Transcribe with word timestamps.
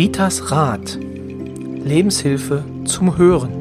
Ritas 0.00 0.50
Rat. 0.50 0.96
Lebenshilfe 0.98 2.64
zum 2.86 3.18
Hören. 3.18 3.52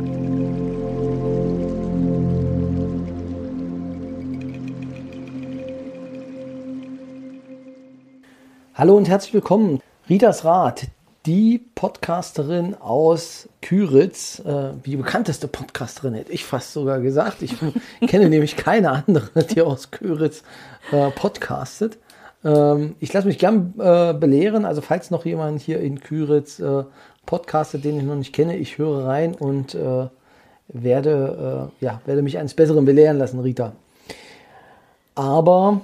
Hallo 8.74 8.96
und 8.96 9.10
herzlich 9.10 9.34
willkommen. 9.34 9.82
Ritas 10.10 10.46
Rat, 10.46 10.88
die 11.26 11.60
Podcasterin 11.76 12.74
aus 12.76 13.50
Küritz, 13.62 14.40
äh, 14.40 14.72
die 14.86 14.96
bekannteste 14.96 15.50
Podcasterin, 15.50 16.14
hätte 16.14 16.32
ich 16.32 16.46
fast 16.46 16.72
sogar 16.72 17.02
gesagt. 17.02 17.42
Ich 17.42 17.54
kenne 18.08 18.30
nämlich 18.30 18.56
keine 18.56 18.92
andere, 18.92 19.44
die 19.44 19.62
aus 19.62 19.92
Küritz 19.92 20.44
äh, 20.94 21.12
podcastet. 21.12 21.98
Ähm, 22.44 22.96
ich 23.00 23.12
lasse 23.12 23.28
mich 23.28 23.38
gern 23.38 23.74
äh, 23.80 24.14
belehren, 24.14 24.66
also 24.66 24.82
falls 24.82 25.12
noch 25.12 25.26
jemand 25.26 25.62
hier 25.62 25.80
in 25.80 26.00
Küritz 26.00 26.60
äh, 26.60 26.84
podcastet, 27.26 27.84
den 27.84 27.98
ich 27.98 28.04
noch 28.04 28.16
nicht 28.16 28.34
kenne, 28.34 28.58
ich 28.58 28.78
höre 28.78 29.06
rein 29.06 29.36
und 29.36 29.76
äh, 29.76 30.08
werde, 30.70 31.72
äh, 31.82 31.86
ja, 31.86 32.02
werde 32.06 32.22
mich 32.22 32.38
eines 32.38 32.54
Besseren 32.54 32.86
belehren 32.86 33.18
lassen, 33.18 33.40
Rita. 33.40 33.74
Aber 35.16 35.82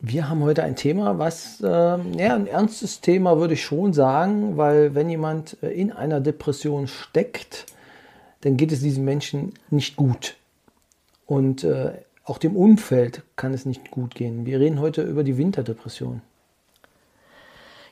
wir 0.00 0.28
haben 0.28 0.42
heute 0.42 0.62
ein 0.62 0.76
Thema, 0.76 1.18
was, 1.18 1.60
äh, 1.60 1.66
ja, 1.66 2.34
ein 2.34 2.46
ernstes 2.46 3.00
Thema 3.00 3.38
würde 3.38 3.54
ich 3.54 3.64
schon 3.64 3.92
sagen, 3.92 4.56
weil 4.56 4.94
wenn 4.94 5.08
jemand 5.08 5.56
äh, 5.62 5.68
in 5.68 5.90
einer 5.92 6.20
Depression 6.20 6.86
steckt, 6.86 7.66
dann 8.42 8.56
geht 8.56 8.70
es 8.70 8.80
diesem 8.80 9.04
Menschen 9.04 9.54
nicht 9.70 9.96
gut. 9.96 10.36
Und 11.26 11.64
äh, 11.64 11.92
auch 12.28 12.38
dem 12.38 12.56
Umfeld 12.56 13.22
kann 13.36 13.54
es 13.54 13.64
nicht 13.66 13.90
gut 13.90 14.14
gehen. 14.14 14.46
Wir 14.46 14.60
reden 14.60 14.80
heute 14.80 15.02
über 15.02 15.24
die 15.24 15.38
Winterdepression. 15.38 16.20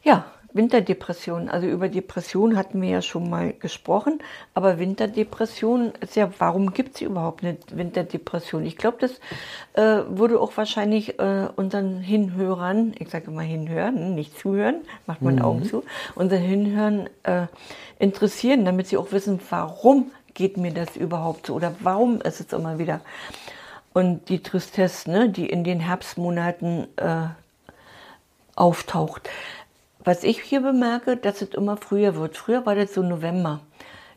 Ja, 0.03 0.27
Winterdepression. 0.53 1.49
Also 1.49 1.67
über 1.67 1.89
Depression 1.89 2.57
hatten 2.57 2.81
wir 2.81 2.89
ja 2.89 3.03
schon 3.03 3.29
mal 3.29 3.53
gesprochen, 3.53 4.21
aber 4.55 4.79
Winterdepression 4.79 5.93
ist 6.01 6.17
ja, 6.17 6.31
warum 6.39 6.73
gibt 6.73 6.97
es 6.97 7.03
überhaupt 7.03 7.45
eine 7.45 7.57
Winterdepression? 7.73 8.65
Ich 8.65 8.77
glaube, 8.77 8.99
das 9.01 9.13
äh, 9.75 10.05
würde 10.09 10.41
auch 10.41 10.57
wahrscheinlich 10.57 11.19
äh, 11.19 11.49
unseren 11.57 12.01
Hinhörern, 12.01 12.95
ich 12.99 13.11
sage 13.11 13.31
immer 13.31 13.43
hinhören, 13.43 14.15
nicht 14.15 14.39
zuhören, 14.39 14.77
macht 15.07 15.23
man 15.23 15.37
mhm. 15.37 15.43
Augen 15.43 15.65
zu, 15.65 15.85
unseren 16.15 16.43
Hinhörern 16.43 17.09
äh, 17.25 17.47
interessieren, 17.99 18.65
damit 18.65 18.87
sie 18.89 18.97
auch 18.97 19.13
wissen, 19.13 19.41
warum 19.51 20.11
geht 20.35 20.57
mir 20.57 20.73
das 20.73 20.97
überhaupt 20.97 21.47
so 21.47 21.55
oder 21.55 21.75
warum 21.81 22.21
ist 22.21 22.41
es 22.41 22.53
immer 22.53 22.79
wieder. 22.79 23.01
Und 23.97 24.29
die 24.29 24.43
Tristesse, 24.43 25.11
ne, 25.11 25.31
die 25.31 25.49
in 25.49 25.65
den 25.65 25.81
Herbstmonaten 25.81 26.87
äh, 26.99 27.29
auftaucht. 28.55 29.31
Was 30.05 30.23
ich 30.23 30.43
hier 30.43 30.61
bemerke, 30.61 31.17
dass 31.17 31.41
es 31.41 31.55
immer 31.55 31.79
früher 31.79 32.15
wird. 32.15 32.37
Früher 32.37 32.67
war 32.67 32.75
das 32.75 32.93
so 32.93 33.03
November, 33.03 33.61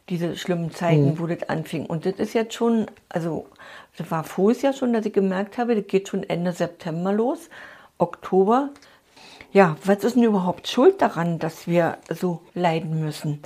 diese 0.09 0.35
schlimmen 0.35 0.72
Zeiten, 0.72 1.11
mhm. 1.11 1.19
wo 1.19 1.27
das 1.27 1.47
anfing. 1.47 1.85
Und 1.85 2.05
das 2.05 2.16
ist 2.16 2.33
jetzt 2.33 2.55
schon, 2.55 2.88
also 3.07 3.47
das 3.95 4.11
war 4.11 4.25
voriges 4.25 4.63
Jahr 4.63 4.73
schon, 4.73 4.91
dass 4.91 5.05
ich 5.05 5.13
gemerkt 5.13 5.57
habe, 5.57 5.77
das 5.77 5.88
geht 5.88 6.09
schon 6.09 6.23
Ende 6.23 6.52
September 6.52 7.13
los, 7.13 7.50
Oktober. 8.00 8.72
Ja, 9.53 9.77
was 9.85 10.03
ist 10.03 10.17
denn 10.17 10.23
überhaupt 10.23 10.67
schuld 10.67 11.02
daran, 11.02 11.39
dass 11.39 11.69
wir 11.69 12.00
so 12.13 12.41
leiden 12.53 13.00
müssen? 13.00 13.41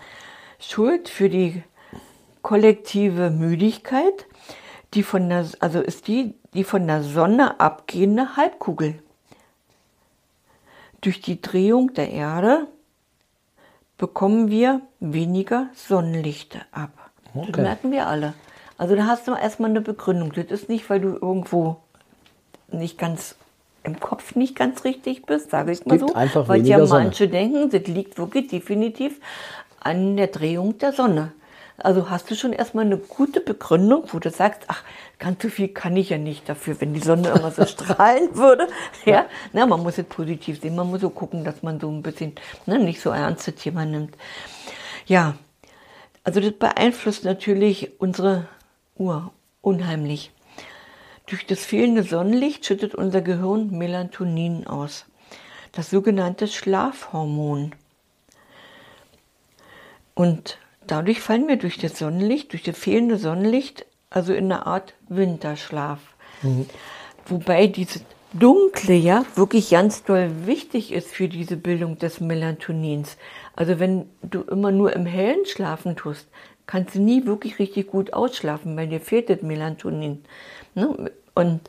Schuld 0.58 1.10
für 1.10 1.30
die 1.30 1.62
kollektive 2.42 3.30
Müdigkeit, 3.30 4.26
die 4.94 5.04
von 5.04 5.30
der, 5.30 5.48
also 5.60 5.82
ist 5.82 6.08
die, 6.08 6.36
die 6.54 6.64
von 6.64 6.88
der 6.88 7.04
Sonne 7.04 7.60
abgehende 7.60 8.36
Halbkugel. 8.38 9.00
Durch 11.02 11.22
die 11.22 11.42
Drehung 11.42 11.94
der 11.94 12.12
Erde 12.12 12.68
bekommen 13.98 14.50
wir 14.50 14.82
weniger 15.00 15.68
Sonnenlicht 15.74 16.66
ab. 16.72 16.92
Okay. 17.34 17.52
Das 17.52 17.62
merken 17.62 17.92
wir 17.92 18.08
alle. 18.08 18.34
Also 18.78 18.96
da 18.96 19.06
hast 19.06 19.28
du 19.28 19.34
erstmal 19.34 19.70
eine 19.70 19.82
Begründung. 19.82 20.32
Das 20.34 20.46
ist 20.46 20.70
nicht, 20.70 20.90
weil 20.90 21.02
du 21.02 21.10
irgendwo 21.10 21.78
nicht 22.70 22.98
ganz 22.98 23.36
im 23.84 24.00
Kopf 24.00 24.36
nicht 24.36 24.56
ganz 24.56 24.86
richtig 24.86 25.26
bist, 25.26 25.52
sage 25.52 25.72
ich 25.72 25.86
mal 25.86 26.00
so. 26.00 26.14
Einfach 26.14 26.48
weil 26.48 26.66
ja 26.66 26.86
Sonne. 26.86 27.06
manche 27.06 27.28
denken, 27.28 27.70
das 27.70 27.86
liegt 27.88 28.18
wirklich 28.18 28.48
definitiv 28.48 29.20
an 29.80 30.16
der 30.16 30.28
Drehung 30.28 30.78
der 30.78 30.94
Sonne. 30.94 31.34
Also 31.78 32.10
hast 32.10 32.30
du 32.30 32.36
schon 32.36 32.54
erstmal 32.54 32.86
eine 32.86 32.98
gute 32.98 33.42
Begründung, 33.42 34.04
wo 34.12 34.20
du 34.20 34.30
sagst, 34.30 34.64
ach, 34.68 34.84
ganz 35.18 35.42
so 35.42 35.50
viel 35.50 35.70
kann 35.70 35.98
ich 35.98 36.10
ja 36.10 36.18
nicht 36.18 36.48
dafür, 36.48 36.80
wenn 36.80 36.94
die 36.94 37.00
Sonne 37.00 37.30
immer 37.30 37.52
so 37.52 37.66
strahlen 37.68 38.36
würde. 38.36 38.68
Ja, 39.06 39.26
na, 39.54 39.66
man 39.66 39.82
muss 39.82 39.98
es 39.98 40.06
positiv 40.06 40.62
sehen, 40.62 40.76
man 40.76 40.90
muss 40.90 41.02
so 41.02 41.10
gucken, 41.10 41.44
dass 41.44 41.64
man 41.64 41.80
so 41.80 41.90
ein 41.90 42.04
bisschen 42.04 42.34
ne, 42.68 42.78
nicht 42.78 43.02
so 43.02 43.10
ernst 43.10 43.48
das 43.48 43.56
Thema 43.56 43.86
nimmt. 43.86 44.16
Ja, 45.08 45.36
also 46.24 46.40
das 46.40 46.54
beeinflusst 46.54 47.26
natürlich 47.26 48.00
unsere 48.00 48.48
Uhr 48.96 49.32
unheimlich. 49.62 50.32
Durch 51.26 51.48
das 51.48 51.66
fehlende 51.66 52.04
Sonnenlicht 52.04 52.66
schüttet 52.66 52.94
unser 52.94 53.22
Gehirn 53.22 53.72
Melatonin 53.72 54.68
aus, 54.68 55.06
das 55.72 55.90
sogenannte 55.90 56.48
Schlafhormon. 56.48 57.74
Und 60.14 60.60
Dadurch 60.88 61.22
fallen 61.22 61.48
wir 61.48 61.58
durch 61.58 61.78
das 61.78 61.98
Sonnenlicht, 61.98 62.52
durch 62.52 62.64
das 62.64 62.78
fehlende 62.78 63.18
Sonnenlicht, 63.18 63.86
also 64.10 64.34
in 64.34 64.46
eine 64.46 64.66
Art 64.66 64.94
Winterschlaf. 65.08 66.00
Mhm. 66.42 66.68
Wobei 67.26 67.68
dieses 67.68 68.04
Dunkle 68.34 68.96
ja 68.96 69.26
wirklich 69.36 69.70
ganz 69.70 70.04
doll 70.04 70.30
wichtig 70.46 70.92
ist 70.92 71.10
für 71.10 71.30
diese 71.30 71.56
Bildung 71.56 72.00
des 72.00 72.20
Melatonins. 72.20 73.18
Also 73.56 73.80
wenn 73.80 74.10
du 74.24 74.42
immer 74.42 74.72
nur 74.72 74.94
im 74.94 75.06
Hellen 75.06 75.46
schlafen 75.46 75.96
tust, 75.96 76.28
kannst 76.66 76.96
du 76.96 77.00
nie 77.00 77.26
wirklich 77.26 77.60
richtig 77.60 77.88
gut 77.88 78.14
ausschlafen, 78.14 78.76
weil 78.76 78.88
dir 78.88 79.02
fehlt 79.02 79.30
das 79.30 79.42
Melatonin. 79.42 80.24
Ne? 80.74 81.12
Und 81.36 81.62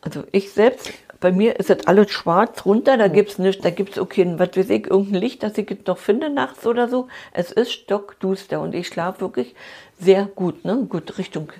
also 0.00 0.24
ich 0.32 0.52
selbst 0.52 0.92
bei 1.20 1.32
mir 1.32 1.58
ist 1.58 1.70
das 1.70 1.86
alles 1.86 2.10
schwarz 2.10 2.64
runter, 2.64 2.96
da 2.96 3.08
gibt's 3.08 3.38
nichts, 3.38 3.62
da 3.62 3.70
gibt's 3.70 3.98
okay, 3.98 4.34
was 4.36 4.56
weiß 4.56 4.70
ich, 4.70 4.86
irgendein 4.86 5.20
Licht, 5.20 5.42
das 5.42 5.58
ich 5.58 5.86
noch 5.86 5.98
finde 5.98 6.30
nachts 6.30 6.66
oder 6.66 6.88
so. 6.88 7.08
Es 7.32 7.50
ist 7.50 7.72
stockduster 7.72 8.60
und 8.60 8.74
ich 8.74 8.86
schlafe 8.86 9.20
wirklich 9.22 9.54
sehr 9.98 10.26
gut, 10.26 10.64
ne? 10.64 10.86
Gut, 10.88 11.18
Richtung, 11.18 11.52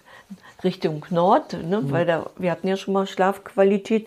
Richtung 0.62 1.04
Nord, 1.10 1.54
ne? 1.54 1.80
Mhm. 1.80 1.90
weil 1.90 2.06
da, 2.06 2.30
wir 2.36 2.52
hatten 2.52 2.68
ja 2.68 2.76
schon 2.76 2.94
mal 2.94 3.06
Schlafqualität, 3.06 4.06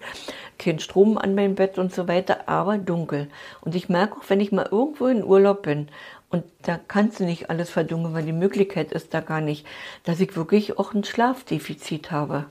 kein 0.57 0.79
Strom 0.79 1.17
an 1.17 1.35
meinem 1.35 1.55
Bett 1.55 1.77
und 1.77 1.93
so 1.93 2.07
weiter, 2.07 2.47
aber 2.47 2.77
dunkel. 2.77 3.27
Und 3.59 3.75
ich 3.75 3.89
merke 3.89 4.17
auch, 4.17 4.29
wenn 4.29 4.39
ich 4.39 4.53
mal 4.53 4.69
irgendwo 4.71 5.07
in 5.07 5.23
Urlaub 5.23 5.63
bin 5.63 5.89
und 6.29 6.45
da 6.61 6.79
kannst 6.87 7.19
du 7.19 7.25
nicht 7.25 7.49
alles 7.49 7.69
verdunkeln, 7.69 8.13
weil 8.13 8.23
die 8.23 8.31
Möglichkeit 8.31 8.93
ist 8.93 9.13
da 9.13 9.19
gar 9.19 9.41
nicht, 9.41 9.65
dass 10.05 10.21
ich 10.21 10.37
wirklich 10.37 10.79
auch 10.79 10.93
ein 10.93 11.03
Schlafdefizit 11.03 12.09
habe 12.11 12.45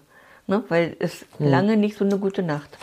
ne? 0.50 0.64
weil 0.68 0.96
es 0.98 1.24
hm. 1.38 1.48
lange 1.48 1.76
nicht 1.76 1.96
so 1.96 2.04
eine 2.04 2.18
gute 2.18 2.42
Nacht. 2.42 2.76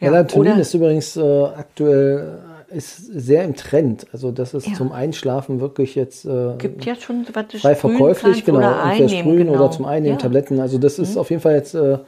Ja, 0.00 0.10
Melatonin 0.10 0.58
ist 0.58 0.74
übrigens 0.74 1.16
äh, 1.16 1.20
aktuell 1.20 2.40
ist 2.72 2.96
sehr 2.96 3.44
im 3.44 3.54
Trend. 3.54 4.06
Also 4.12 4.30
das 4.30 4.54
ist 4.54 4.66
ja. 4.66 4.74
zum 4.74 4.92
Einschlafen 4.92 5.60
wirklich 5.60 5.94
jetzt 5.94 6.24
äh, 6.24 6.54
gibt 6.58 6.84
ja 6.84 6.96
schon 6.96 7.26
was 7.32 7.60
frei 7.60 7.74
verkäuflich, 7.74 8.44
genau, 8.44 8.58
oder 8.58 8.82
einnehmen, 8.82 9.08
Sprühen 9.10 9.46
genau. 9.46 9.52
oder 9.52 9.70
zum 9.70 9.84
Einnehmen 9.84 10.16
ja. 10.16 10.22
Tabletten. 10.22 10.60
Also 10.60 10.78
das 10.78 10.98
ist 10.98 11.14
mhm. 11.14 11.20
auf 11.20 11.30
jeden 11.30 11.42
Fall 11.42 11.54
jetzt 11.54 11.74
äh, 11.74 11.98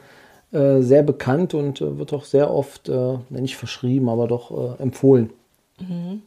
äh 0.51 0.81
sehr 0.81 1.03
bekannt 1.03 1.53
und 1.53 1.81
äh, 1.81 1.97
wird 1.97 2.13
auch 2.13 2.25
sehr 2.25 2.51
oft 2.51 2.89
äh, 2.89 3.17
nicht 3.29 3.55
verschrieben, 3.55 4.09
aber 4.09 4.27
doch 4.27 4.79
empfohlen. 4.79 5.29
Mhm. 5.79 6.23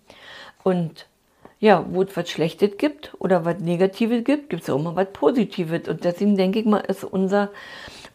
Und 0.62 1.06
ja, 1.60 1.84
wo 1.90 2.02
es 2.02 2.16
was 2.16 2.30
Schlechtes 2.30 2.76
gibt 2.78 3.12
oder 3.18 3.44
was 3.44 3.58
Negatives 3.58 4.22
gibt, 4.24 4.48
gibt 4.50 4.62
es 4.62 4.70
auch 4.70 4.78
immer 4.78 4.94
was 4.94 5.08
Positives. 5.12 5.88
Und 5.88 6.04
deswegen 6.04 6.36
denke 6.36 6.60
ich 6.60 6.66
mal, 6.66 6.80
ist 6.80 7.04
unser 7.04 7.50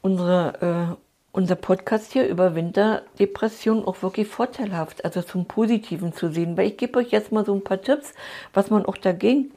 unsere, 0.04 0.94
äh, 0.94 0.96
unser 1.32 1.56
Podcast 1.56 2.14
hier 2.14 2.28
über 2.28 2.54
Winterdepression 2.54 3.84
auch 3.86 4.04
wirklich 4.04 4.28
vorteilhaft, 4.28 5.04
also 5.04 5.24
zum 5.24 5.46
Positiven 5.46 6.14
zu 6.14 6.32
sehen. 6.32 6.56
Weil 6.56 6.68
ich 6.68 6.78
gebe 6.78 7.00
euch 7.00 7.10
jetzt 7.10 7.32
mal 7.32 7.44
so 7.44 7.56
ein 7.56 7.64
paar 7.64 7.82
Tipps, 7.82 8.14
was 8.54 8.70
man 8.70 8.86
auch 8.86 8.98
dagegen 8.98 9.52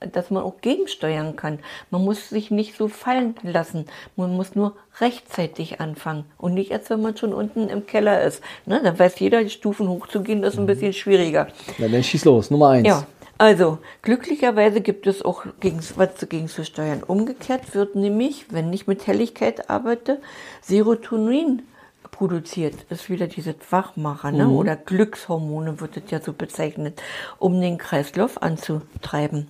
dass 0.00 0.30
man 0.30 0.42
auch 0.42 0.60
gegensteuern 0.60 1.36
kann. 1.36 1.58
Man 1.90 2.04
muss 2.04 2.28
sich 2.28 2.50
nicht 2.50 2.76
so 2.76 2.88
fallen 2.88 3.34
lassen. 3.42 3.86
Man 4.14 4.36
muss 4.36 4.54
nur 4.54 4.76
rechtzeitig 5.00 5.80
anfangen 5.80 6.24
und 6.38 6.54
nicht 6.54 6.70
erst, 6.70 6.90
wenn 6.90 7.00
man 7.00 7.16
schon 7.16 7.32
unten 7.32 7.68
im 7.68 7.86
Keller 7.86 8.22
ist. 8.22 8.42
Ne? 8.66 8.80
Dann 8.82 8.98
weiß 8.98 9.18
jeder, 9.20 9.42
die 9.42 9.50
Stufen 9.50 9.88
hochzugehen, 9.88 10.42
das 10.42 10.54
ist 10.54 10.58
ein 10.58 10.64
mhm. 10.64 10.68
bisschen 10.68 10.92
schwieriger. 10.92 11.48
Na, 11.78 11.88
dann 11.88 12.02
schieß 12.02 12.24
los. 12.24 12.50
Nummer 12.50 12.70
eins. 12.70 12.86
Ja, 12.86 13.06
also, 13.38 13.78
glücklicherweise 14.02 14.80
gibt 14.80 15.06
es 15.06 15.22
auch 15.22 15.44
gegen, 15.60 15.80
was 15.96 16.14
dagegen 16.14 16.48
zu 16.48 16.64
steuern. 16.64 17.02
Umgekehrt 17.02 17.74
wird 17.74 17.94
nämlich, 17.94 18.46
wenn 18.50 18.72
ich 18.72 18.86
mit 18.86 19.06
Helligkeit 19.06 19.68
arbeite, 19.68 20.20
Serotonin 20.62 21.62
produziert. 22.10 22.74
Das 22.88 23.02
ist 23.02 23.10
wieder 23.10 23.26
dieses 23.26 23.56
Wachmacher, 23.70 24.32
ne? 24.32 24.46
Mhm. 24.46 24.52
oder 24.52 24.76
Glückshormone 24.76 25.80
wird 25.80 25.98
es 25.98 26.10
ja 26.10 26.20
so 26.20 26.32
bezeichnet, 26.32 27.02
um 27.38 27.60
den 27.60 27.76
Kreislauf 27.76 28.42
anzutreiben. 28.42 29.48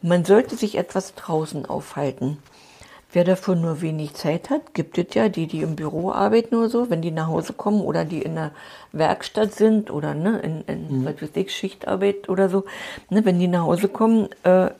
Man 0.00 0.24
sollte 0.24 0.56
sich 0.56 0.76
etwas 0.76 1.14
draußen 1.14 1.64
aufhalten. 1.66 2.38
Wer 3.14 3.24
dafür 3.24 3.56
nur 3.56 3.82
wenig 3.82 4.14
Zeit 4.14 4.48
hat, 4.48 4.72
gibt 4.72 4.96
es 4.96 5.14
ja 5.14 5.28
die, 5.28 5.46
die 5.46 5.60
im 5.60 5.76
Büro 5.76 6.12
arbeiten 6.12 6.54
oder 6.54 6.70
so, 6.70 6.88
wenn 6.88 7.02
die 7.02 7.10
nach 7.10 7.26
Hause 7.26 7.52
kommen 7.52 7.82
oder 7.82 8.06
die 8.06 8.22
in 8.22 8.36
der 8.36 8.52
Werkstatt 8.92 9.52
sind 9.52 9.90
oder 9.90 10.14
ne, 10.14 10.38
in, 10.38 10.62
in 10.62 11.04
was 11.04 11.20
weiß 11.20 11.30
ich, 11.34 11.54
Schichtarbeit 11.54 12.30
oder 12.30 12.48
so. 12.48 12.64
Ne, 13.10 13.22
wenn 13.26 13.38
die 13.38 13.48
nach 13.48 13.64
Hause 13.64 13.88
kommen, 13.88 14.30
äh, 14.44 14.70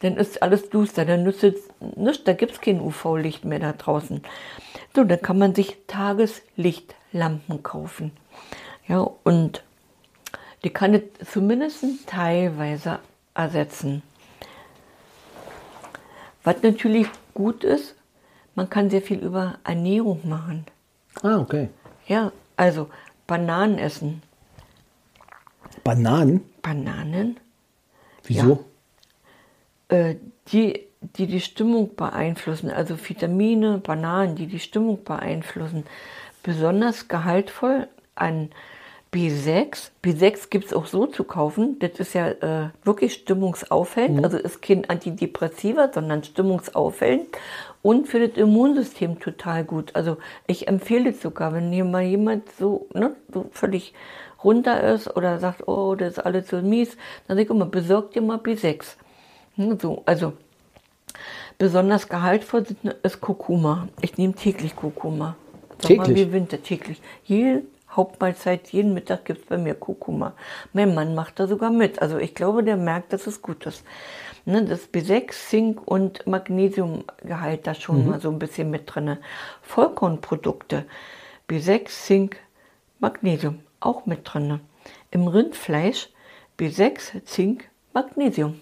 dann 0.00 0.16
ist 0.16 0.42
alles 0.42 0.70
duster, 0.70 1.04
dann 1.04 1.24
nützt 1.24 1.44
es 1.44 1.56
nichts, 1.94 2.24
da 2.24 2.32
gibt 2.32 2.52
es 2.52 2.60
kein 2.62 2.80
UV-Licht 2.80 3.44
mehr 3.44 3.58
da 3.58 3.72
draußen. 3.72 4.22
So, 4.94 5.04
dann 5.04 5.20
kann 5.20 5.38
man 5.38 5.54
sich 5.54 5.76
Tageslichtlampen 5.86 7.62
kaufen. 7.62 8.12
Ja, 8.88 9.10
und 9.24 9.62
die 10.64 10.70
kann 10.70 10.94
es 10.94 11.02
zumindest 11.30 11.84
teilweise 12.06 12.98
ersetzen. 13.34 14.02
Was 16.42 16.62
natürlich 16.62 17.08
gut 17.36 17.62
ist, 17.62 17.94
man 18.56 18.68
kann 18.70 18.90
sehr 18.90 19.02
viel 19.02 19.18
über 19.18 19.58
Ernährung 19.62 20.28
machen. 20.28 20.64
Ah, 21.22 21.38
okay. 21.38 21.68
Ja, 22.08 22.32
also 22.56 22.88
Bananen 23.26 23.78
essen. 23.78 24.22
Bananen? 25.84 26.40
Bananen, 26.62 27.36
Wieso? 28.24 28.64
äh, 29.88 30.16
die, 30.48 30.80
die 31.00 31.26
die 31.26 31.40
Stimmung 31.40 31.94
beeinflussen, 31.94 32.70
also 32.70 32.96
Vitamine, 32.96 33.78
Bananen, 33.78 34.34
die 34.34 34.46
die 34.46 34.58
Stimmung 34.58 35.04
beeinflussen. 35.04 35.84
Besonders 36.42 37.06
gehaltvoll 37.08 37.88
an 38.14 38.50
B6. 39.16 39.92
B6 40.04 40.50
gibt 40.50 40.66
es 40.66 40.72
auch 40.74 40.84
so 40.84 41.06
zu 41.06 41.24
kaufen. 41.24 41.78
Das 41.78 41.92
ist 41.98 42.12
ja 42.12 42.28
äh, 42.28 42.68
wirklich 42.84 43.14
stimmungsaufhellend. 43.14 44.22
Also 44.22 44.36
ist 44.36 44.60
kein 44.60 44.88
Antidepressiva, 44.90 45.90
sondern 45.90 46.22
stimmungsaufhellend 46.22 47.26
und 47.80 48.08
für 48.08 48.28
das 48.28 48.36
Immunsystem 48.36 49.18
total 49.18 49.64
gut. 49.64 49.92
Also 49.94 50.18
ich 50.46 50.68
empfehle 50.68 51.10
es 51.10 51.22
sogar, 51.22 51.54
wenn 51.54 51.72
hier 51.72 51.86
mal 51.86 52.02
jemand 52.02 52.44
so, 52.58 52.88
ne, 52.92 53.16
so 53.32 53.46
völlig 53.52 53.94
runter 54.44 54.82
ist 54.92 55.16
oder 55.16 55.38
sagt, 55.38 55.66
oh, 55.66 55.94
das 55.94 56.14
ist 56.14 56.18
alles 56.18 56.48
so 56.48 56.58
mies, 56.60 56.98
dann 57.26 57.38
sage 57.38 57.44
ich 57.44 57.50
immer, 57.50 57.64
besorgt 57.64 58.16
dir 58.16 58.20
mal 58.22 58.36
B6. 58.36 58.96
Hm, 59.54 59.78
So, 59.80 60.02
also 60.04 60.34
besonders 61.56 62.10
gehaltvoll 62.10 62.66
ist 63.02 63.22
Kurkuma. 63.22 63.88
Ich 64.02 64.18
nehme 64.18 64.34
täglich 64.34 64.76
Kurkuma. 64.76 65.36
Sag 65.78 65.96
mal, 65.96 66.04
Täglich? 66.04 66.28
wie 66.28 66.32
Winter, 66.32 66.62
täglich. 66.62 67.00
Jede 67.24 67.62
Hauptmahlzeit, 67.96 68.68
jeden 68.68 68.92
Mittag 68.92 69.24
gibt 69.24 69.40
es 69.40 69.46
bei 69.46 69.56
mir 69.56 69.74
Kurkuma. 69.74 70.34
Mein 70.72 70.94
Mann 70.94 71.14
macht 71.14 71.40
da 71.40 71.46
sogar 71.46 71.70
mit. 71.70 72.02
Also 72.02 72.18
ich 72.18 72.34
glaube, 72.34 72.62
der 72.62 72.76
merkt, 72.76 73.12
dass 73.12 73.26
es 73.26 73.40
gut 73.40 73.64
ist. 73.66 73.84
Ne, 74.44 74.64
das 74.64 74.92
B6, 74.92 75.32
Zink 75.32 75.86
und 75.86 76.26
Magnesiumgehalt 76.26 77.66
da 77.66 77.74
schon 77.74 78.08
mal 78.08 78.20
so 78.20 78.30
ein 78.30 78.38
bisschen 78.38 78.70
mit 78.70 78.82
drin. 78.86 79.16
Vollkornprodukte, 79.62 80.84
B6, 81.48 81.86
Zink, 81.88 82.36
Magnesium 83.00 83.60
auch 83.80 84.06
mit 84.06 84.20
drin. 84.24 84.60
Im 85.10 85.26
Rindfleisch 85.26 86.10
B6, 86.58 87.24
Zink, 87.24 87.68
Magnesium. 87.92 88.60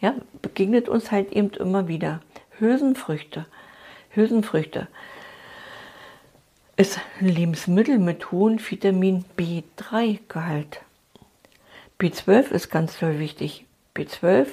Ja, 0.00 0.14
begegnet 0.42 0.88
uns 0.88 1.10
halt 1.10 1.32
eben 1.32 1.50
immer 1.50 1.88
wieder. 1.88 2.20
Hülsenfrüchte. 2.58 3.46
Hülsenfrüchte 4.10 4.88
ist 6.76 6.98
ein 7.20 7.28
Lebensmittel 7.28 7.98
mit 7.98 8.32
hohem 8.32 8.58
Vitamin 8.58 9.24
B3-Gehalt. 9.38 10.80
B12 12.00 12.50
ist 12.50 12.70
ganz 12.70 12.98
toll 12.98 13.18
wichtig. 13.18 13.66
B12, 13.94 14.46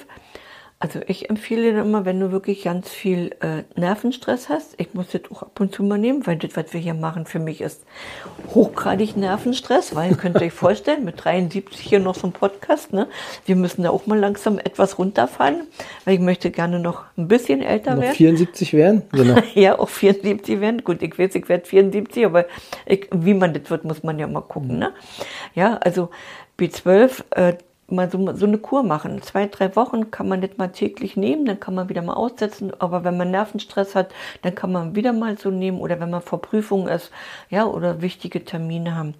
also 0.82 0.98
ich 1.06 1.30
empfehle 1.30 1.72
dir 1.72 1.80
immer, 1.82 2.04
wenn 2.04 2.18
du 2.18 2.32
wirklich 2.32 2.64
ganz 2.64 2.88
viel 2.88 3.36
äh, 3.38 3.62
Nervenstress 3.78 4.48
hast, 4.48 4.74
ich 4.78 4.94
muss 4.94 5.10
das 5.12 5.20
auch 5.30 5.42
ab 5.42 5.60
und 5.60 5.72
zu 5.72 5.84
mal 5.84 5.96
nehmen, 5.96 6.26
weil 6.26 6.34
das, 6.34 6.56
was 6.56 6.72
wir 6.72 6.80
hier 6.80 6.94
machen, 6.94 7.24
für 7.24 7.38
mich 7.38 7.60
ist 7.60 7.84
hochgradig 8.52 9.16
Nervenstress, 9.16 9.94
weil 9.94 10.16
könnt 10.16 10.40
ihr 10.40 10.46
euch 10.46 10.52
vorstellen, 10.52 11.04
mit 11.04 11.22
73 11.24 11.78
hier 11.78 12.00
noch 12.00 12.16
so 12.16 12.26
ein 12.26 12.32
Podcast, 12.32 12.92
ne? 12.92 13.06
Wir 13.46 13.54
müssen 13.54 13.84
da 13.84 13.90
auch 13.90 14.06
mal 14.06 14.18
langsam 14.18 14.58
etwas 14.58 14.98
runterfahren, 14.98 15.68
weil 16.04 16.14
ich 16.14 16.20
möchte 16.20 16.50
gerne 16.50 16.80
noch 16.80 17.04
ein 17.16 17.28
bisschen 17.28 17.62
älter 17.62 17.94
Noch 17.94 18.02
werden. 18.02 18.16
74 18.16 18.72
werden? 18.72 19.02
Genau. 19.12 19.40
Ja, 19.54 19.78
auch 19.78 19.88
74 19.88 20.60
werden. 20.60 20.82
Gut, 20.82 21.00
ich 21.00 21.16
weiß, 21.16 21.36
ich 21.36 21.48
werde 21.48 21.64
74, 21.64 22.26
aber 22.26 22.46
ich, 22.86 23.08
wie 23.12 23.34
man 23.34 23.54
das 23.54 23.70
wird, 23.70 23.84
muss 23.84 24.02
man 24.02 24.18
ja 24.18 24.26
mal 24.26 24.40
gucken. 24.40 24.78
Ne? 24.78 24.92
Ja, 25.54 25.76
also 25.76 26.10
B12, 26.58 27.22
äh, 27.30 27.54
mal 27.92 28.10
so, 28.10 28.34
so 28.34 28.46
eine 28.46 28.58
Kur 28.58 28.82
machen. 28.82 29.22
Zwei, 29.22 29.46
drei 29.46 29.74
Wochen 29.76 30.10
kann 30.10 30.28
man 30.28 30.40
das 30.40 30.56
mal 30.56 30.68
täglich 30.68 31.16
nehmen, 31.16 31.44
dann 31.44 31.60
kann 31.60 31.74
man 31.74 31.88
wieder 31.88 32.02
mal 32.02 32.14
aussetzen. 32.14 32.72
Aber 32.78 33.04
wenn 33.04 33.16
man 33.16 33.30
Nervenstress 33.30 33.94
hat, 33.94 34.10
dann 34.42 34.54
kann 34.54 34.72
man 34.72 34.96
wieder 34.96 35.12
mal 35.12 35.38
so 35.38 35.50
nehmen 35.50 35.78
oder 35.80 36.00
wenn 36.00 36.10
man 36.10 36.22
vor 36.22 36.40
Prüfungen 36.42 36.88
ist, 36.88 37.10
ja, 37.50 37.66
oder 37.66 38.02
wichtige 38.02 38.44
Termine 38.44 38.96
haben. 38.96 39.14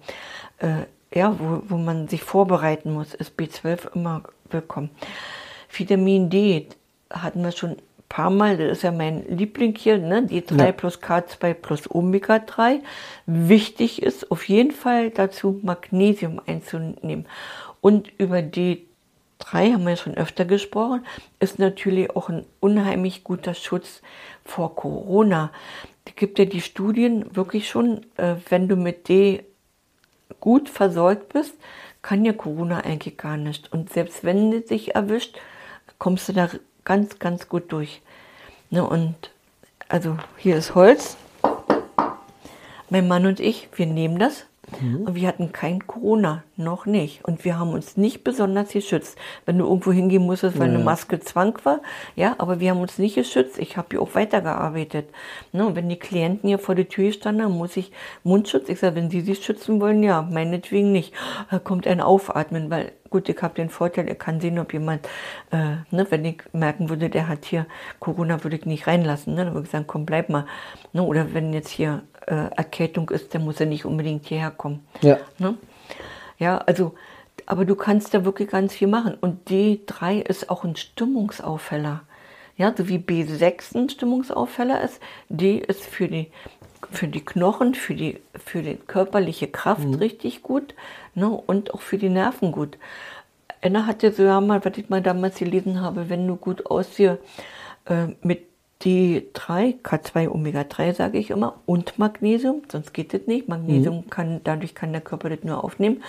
Äh, 0.59 0.85
ja, 1.13 1.35
wo, 1.39 1.61
wo 1.67 1.77
man 1.77 2.07
sich 2.07 2.23
vorbereiten 2.23 2.91
muss, 2.93 3.13
ist 3.13 3.39
B12 3.39 3.93
immer 3.95 4.23
willkommen. 4.49 4.89
Vitamin 5.69 6.29
D 6.29 6.67
hatten 7.09 7.43
wir 7.43 7.51
schon 7.51 7.71
ein 7.71 7.81
paar 8.09 8.29
Mal, 8.29 8.57
das 8.57 8.77
ist 8.77 8.83
ja 8.83 8.91
mein 8.91 9.23
Liebling 9.27 9.75
hier, 9.75 9.97
ne? 9.97 10.21
D3 10.21 10.65
Ja. 10.65 10.71
plus 10.71 11.01
K2 11.01 11.53
plus 11.53 11.89
Omega 11.93 12.39
3. 12.39 12.81
Wichtig 13.25 14.01
ist 14.01 14.31
auf 14.31 14.47
jeden 14.47 14.71
Fall 14.71 15.09
dazu 15.11 15.59
Magnesium 15.63 16.41
einzunehmen. 16.45 17.25
Und 17.83 18.17
über 18.17 18.37
D3 18.37 19.73
haben 19.73 19.85
wir 19.85 19.97
schon 19.97 20.15
öfter 20.15 20.45
gesprochen, 20.45 21.05
ist 21.41 21.59
natürlich 21.59 22.15
auch 22.15 22.29
ein 22.29 22.45
unheimlich 22.61 23.25
guter 23.25 23.53
Schutz 23.53 24.01
vor 24.45 24.73
Corona. 24.73 25.51
Es 26.05 26.15
gibt 26.15 26.39
ja 26.39 26.45
die 26.45 26.61
Studien 26.61 27.35
wirklich 27.35 27.67
schon, 27.67 28.05
äh, 28.15 28.35
wenn 28.47 28.69
du 28.69 28.77
mit 28.77 29.09
D 29.09 29.43
gut 30.39 30.69
versorgt 30.69 31.33
bist, 31.33 31.55
kann 32.01 32.23
ja 32.23 32.31
Corona 32.31 32.79
eigentlich 32.79 33.17
gar 33.17 33.35
nicht. 33.35 33.73
Und 33.73 33.91
selbst 33.91 34.23
wenn 34.23 34.53
es 34.53 34.67
dich 34.67 34.95
erwischt, 34.95 35.37
kommst 35.99 36.29
du 36.29 36.33
da 36.33 36.49
ganz, 36.85 37.19
ganz 37.19 37.49
gut 37.49 37.69
durch. 37.73 38.01
Ne, 38.69 38.87
und 38.87 39.13
also 39.89 40.15
hier 40.37 40.55
ist 40.55 40.73
Holz. 40.73 41.17
Mein 42.89 43.09
Mann 43.09 43.25
und 43.25 43.41
ich, 43.41 43.67
wir 43.75 43.87
nehmen 43.87 44.19
das. 44.19 44.45
Und 44.81 45.15
wir 45.15 45.27
hatten 45.27 45.51
kein 45.51 45.85
Corona, 45.87 46.43
noch 46.57 46.85
nicht. 46.85 47.23
Und 47.25 47.45
wir 47.45 47.59
haben 47.59 47.73
uns 47.73 47.97
nicht 47.97 48.23
besonders 48.23 48.69
geschützt. 48.69 49.17
Wenn 49.45 49.57
du 49.57 49.65
irgendwo 49.65 49.91
hingehen 49.91 50.23
musstest, 50.23 50.59
weil 50.59 50.69
eine 50.69 50.79
Maske 50.79 51.19
Zwang 51.19 51.57
war, 51.63 51.81
ja, 52.15 52.35
aber 52.37 52.59
wir 52.59 52.71
haben 52.71 52.81
uns 52.81 52.97
nicht 52.97 53.15
geschützt. 53.15 53.59
Ich 53.59 53.77
habe 53.77 53.87
hier 53.91 54.01
auch 54.01 54.15
weitergearbeitet. 54.15 55.07
Ne, 55.51 55.65
und 55.65 55.75
wenn 55.75 55.89
die 55.89 55.97
Klienten 55.97 56.47
hier 56.47 56.59
vor 56.59 56.75
der 56.75 56.87
Tür 56.87 57.11
standen, 57.11 57.51
muss 57.51 57.77
ich 57.77 57.91
Mundschutz. 58.23 58.69
Ich 58.69 58.79
sage, 58.79 58.95
wenn 58.95 59.09
sie 59.09 59.21
sich 59.21 59.43
schützen 59.43 59.81
wollen, 59.81 60.03
ja, 60.03 60.21
meinetwegen 60.21 60.91
nicht. 60.91 61.13
Da 61.49 61.59
kommt 61.59 61.87
ein 61.87 62.01
Aufatmen, 62.01 62.69
weil 62.69 62.91
gut, 63.13 63.29
ich 63.29 63.41
habe 63.43 63.53
den 63.53 63.69
Vorteil, 63.69 64.09
ich 64.09 64.17
kann 64.17 64.41
sehen, 64.41 64.57
ob 64.57 64.73
jemand, 64.73 65.07
äh, 65.51 65.75
ne, 65.91 66.07
wenn 66.09 66.25
ich 66.25 66.41
merken 66.51 66.89
würde, 66.89 67.09
der 67.09 67.27
hat 67.27 67.45
hier 67.45 67.67
Corona, 67.99 68.43
würde 68.43 68.55
ich 68.55 68.65
nicht 68.65 68.87
reinlassen. 68.87 69.35
Ne? 69.35 69.45
Dann 69.45 69.53
würde 69.53 69.65
ich 69.65 69.71
sagen, 69.71 69.85
komm, 69.85 70.05
bleib 70.05 70.29
mal. 70.29 70.45
Ne? 70.93 71.03
Oder 71.03 71.33
wenn 71.33 71.53
jetzt 71.53 71.69
hier 71.69 72.01
Erkältung 72.31 73.09
ist, 73.09 73.33
dann 73.33 73.43
muss 73.43 73.59
er 73.59 73.65
nicht 73.65 73.85
unbedingt 73.85 74.25
hierher 74.25 74.51
kommen. 74.51 74.85
Ja. 75.01 75.17
Ne? 75.37 75.57
Ja, 76.39 76.57
also, 76.59 76.95
aber 77.45 77.65
du 77.65 77.75
kannst 77.75 78.13
da 78.13 78.25
wirklich 78.25 78.49
ganz 78.49 78.73
viel 78.73 78.87
machen. 78.87 79.15
Und 79.19 79.49
D3 79.49 80.21
ist 80.21 80.49
auch 80.49 80.63
ein 80.63 80.75
Stimmungsaufheller. 80.75 82.01
Ja, 82.55 82.73
so 82.75 82.87
wie 82.87 82.97
B6 82.97 83.75
ein 83.75 83.89
Stimmungsaufheller 83.89 84.81
ist, 84.81 85.01
D 85.29 85.57
ist 85.57 85.85
für 85.85 86.07
die, 86.07 86.31
für 86.91 87.07
die 87.07 87.25
Knochen, 87.25 87.73
für 87.73 87.95
die, 87.95 88.19
für 88.45 88.61
die 88.61 88.75
körperliche 88.75 89.47
Kraft 89.47 89.85
richtig 89.99 90.43
gut 90.43 90.75
ne, 91.15 91.29
und 91.29 91.73
auch 91.73 91.81
für 91.81 91.97
die 91.97 92.09
Nerven 92.09 92.51
gut. 92.51 92.77
Anna 93.61 93.85
hatte 93.87 94.11
so 94.11 94.23
ja 94.23 94.39
mal, 94.41 94.63
was 94.63 94.77
ich 94.77 94.89
mal 94.89 95.01
damals 95.01 95.39
gelesen 95.39 95.81
habe, 95.81 96.09
wenn 96.09 96.27
du 96.27 96.35
gut 96.35 96.65
aussiehst, 96.67 97.17
äh, 97.85 98.07
mit 98.21 98.45
D3, 98.83 99.81
K2, 99.81 100.29
Omega 100.29 100.65
3 100.65 100.93
sage 100.93 101.17
ich 101.17 101.29
immer, 101.29 101.61
und 101.65 101.97
Magnesium, 101.97 102.63
sonst 102.69 102.93
geht 102.93 103.13
das 103.13 103.21
nicht. 103.27 103.47
Magnesium 103.47 104.09
kann, 104.09 104.41
dadurch 104.43 104.75
kann 104.75 104.91
der 104.91 105.01
Körper 105.01 105.29
das 105.29 105.43
nur 105.43 105.63
aufnehmen. 105.63 106.03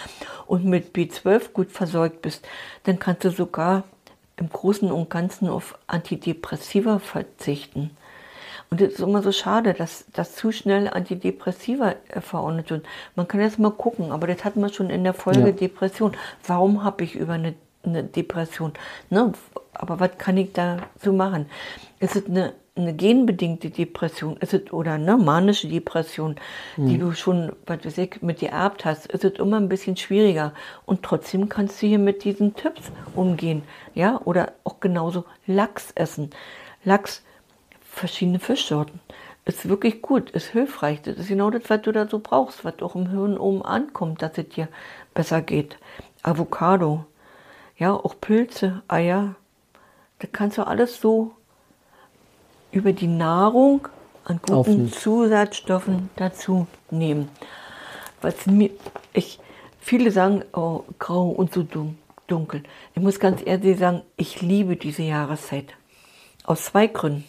Und 0.46 0.64
mit 0.64 0.94
B12 0.94 1.52
gut 1.52 1.70
versorgt 1.70 2.22
bist, 2.22 2.46
dann 2.82 2.98
kannst 2.98 3.24
du 3.24 3.30
sogar 3.30 3.84
im 4.36 4.48
Großen 4.48 4.90
und 4.90 5.08
Ganzen 5.10 5.48
auf 5.48 5.78
Antidepressiva 5.86 6.98
verzichten. 6.98 7.90
Und 8.70 8.80
es 8.80 8.94
ist 8.94 9.00
immer 9.00 9.22
so 9.22 9.30
schade, 9.30 9.72
dass, 9.72 10.06
dass 10.12 10.34
zu 10.34 10.50
schnell 10.50 10.88
Antidepressiva 10.88 11.94
äh, 12.08 12.20
verordnet 12.20 12.70
wird. 12.70 12.84
Man 13.14 13.28
kann 13.28 13.40
jetzt 13.40 13.60
mal 13.60 13.70
gucken, 13.70 14.10
aber 14.10 14.26
das 14.26 14.44
hatten 14.44 14.60
wir 14.60 14.72
schon 14.72 14.90
in 14.90 15.04
der 15.04 15.14
Folge 15.14 15.40
Ja. 15.46 15.52
Depression. 15.52 16.16
Warum 16.44 16.82
habe 16.82 17.04
ich 17.04 17.14
über 17.14 17.34
eine, 17.34 17.54
eine 17.84 18.02
Depression? 18.02 18.72
Ne? 19.10 19.32
Aber 19.74 20.00
was 20.00 20.18
kann 20.18 20.36
ich 20.36 20.52
da 20.52 20.78
so 21.00 21.12
machen? 21.12 21.46
Ist 22.00 22.16
es 22.16 22.26
eine, 22.26 22.52
eine 22.76 22.94
genbedingte 22.94 23.70
Depression? 23.70 24.36
Ist 24.38 24.54
es 24.54 24.72
oder 24.72 24.92
eine 24.92 25.16
manische 25.16 25.68
Depression, 25.68 26.36
die 26.76 26.98
du 26.98 27.12
schon, 27.12 27.52
was 27.66 27.84
weiß 27.84 27.98
ich, 27.98 28.22
mit 28.22 28.40
dir 28.40 28.50
erbt 28.50 28.84
hast? 28.84 29.06
Ist 29.06 29.24
es 29.24 29.38
immer 29.38 29.58
ein 29.58 29.68
bisschen 29.68 29.96
schwieriger. 29.96 30.52
Und 30.84 31.02
trotzdem 31.02 31.48
kannst 31.48 31.80
du 31.80 31.86
hier 31.86 31.98
mit 31.98 32.24
diesen 32.24 32.54
Tipps 32.54 32.90
umgehen. 33.14 33.62
Ja, 33.94 34.20
oder 34.24 34.52
auch 34.64 34.80
genauso 34.80 35.24
Lachs 35.46 35.92
essen. 35.94 36.30
Lachs 36.84 37.22
verschiedene 37.80 38.40
Fischsorten. 38.40 39.00
Ist 39.46 39.68
wirklich 39.68 40.00
gut, 40.00 40.30
ist 40.30 40.48
hilfreich. 40.48 41.02
Das 41.02 41.18
ist 41.18 41.28
genau 41.28 41.50
das, 41.50 41.68
was 41.68 41.82
du 41.82 41.92
da 41.92 42.08
so 42.08 42.18
brauchst, 42.18 42.64
was 42.64 42.80
auch 42.80 42.94
im 42.96 43.10
Hirn 43.10 43.36
oben 43.36 43.62
ankommt, 43.62 44.22
dass 44.22 44.38
es 44.38 44.48
dir 44.48 44.68
besser 45.12 45.42
geht. 45.42 45.76
Avocado, 46.22 47.04
ja, 47.76 47.92
auch 47.92 48.14
Pilze, 48.20 48.82
Eier. 48.88 49.36
Da 50.18 50.28
kannst 50.32 50.56
du 50.56 50.66
alles 50.66 51.00
so 51.00 51.32
über 52.74 52.92
die 52.92 53.06
Nahrung 53.06 53.88
an 54.24 54.38
guten 54.40 54.52
Aufnehmen. 54.54 54.92
Zusatzstoffen 54.92 56.10
dazu 56.16 56.66
nehmen. 56.90 57.28
Was 58.20 58.46
mir, 58.46 58.70
ich, 59.12 59.38
viele 59.78 60.10
sagen, 60.10 60.44
oh, 60.52 60.84
grau 60.98 61.28
und 61.28 61.52
so 61.52 61.62
dun- 61.62 61.98
dunkel. 62.26 62.62
Ich 62.94 63.02
muss 63.02 63.20
ganz 63.20 63.42
ehrlich 63.44 63.78
sagen, 63.78 64.02
ich 64.16 64.40
liebe 64.40 64.76
diese 64.76 65.02
Jahreszeit. 65.02 65.74
Aus 66.44 66.64
zwei 66.66 66.86
Gründen. 66.86 67.24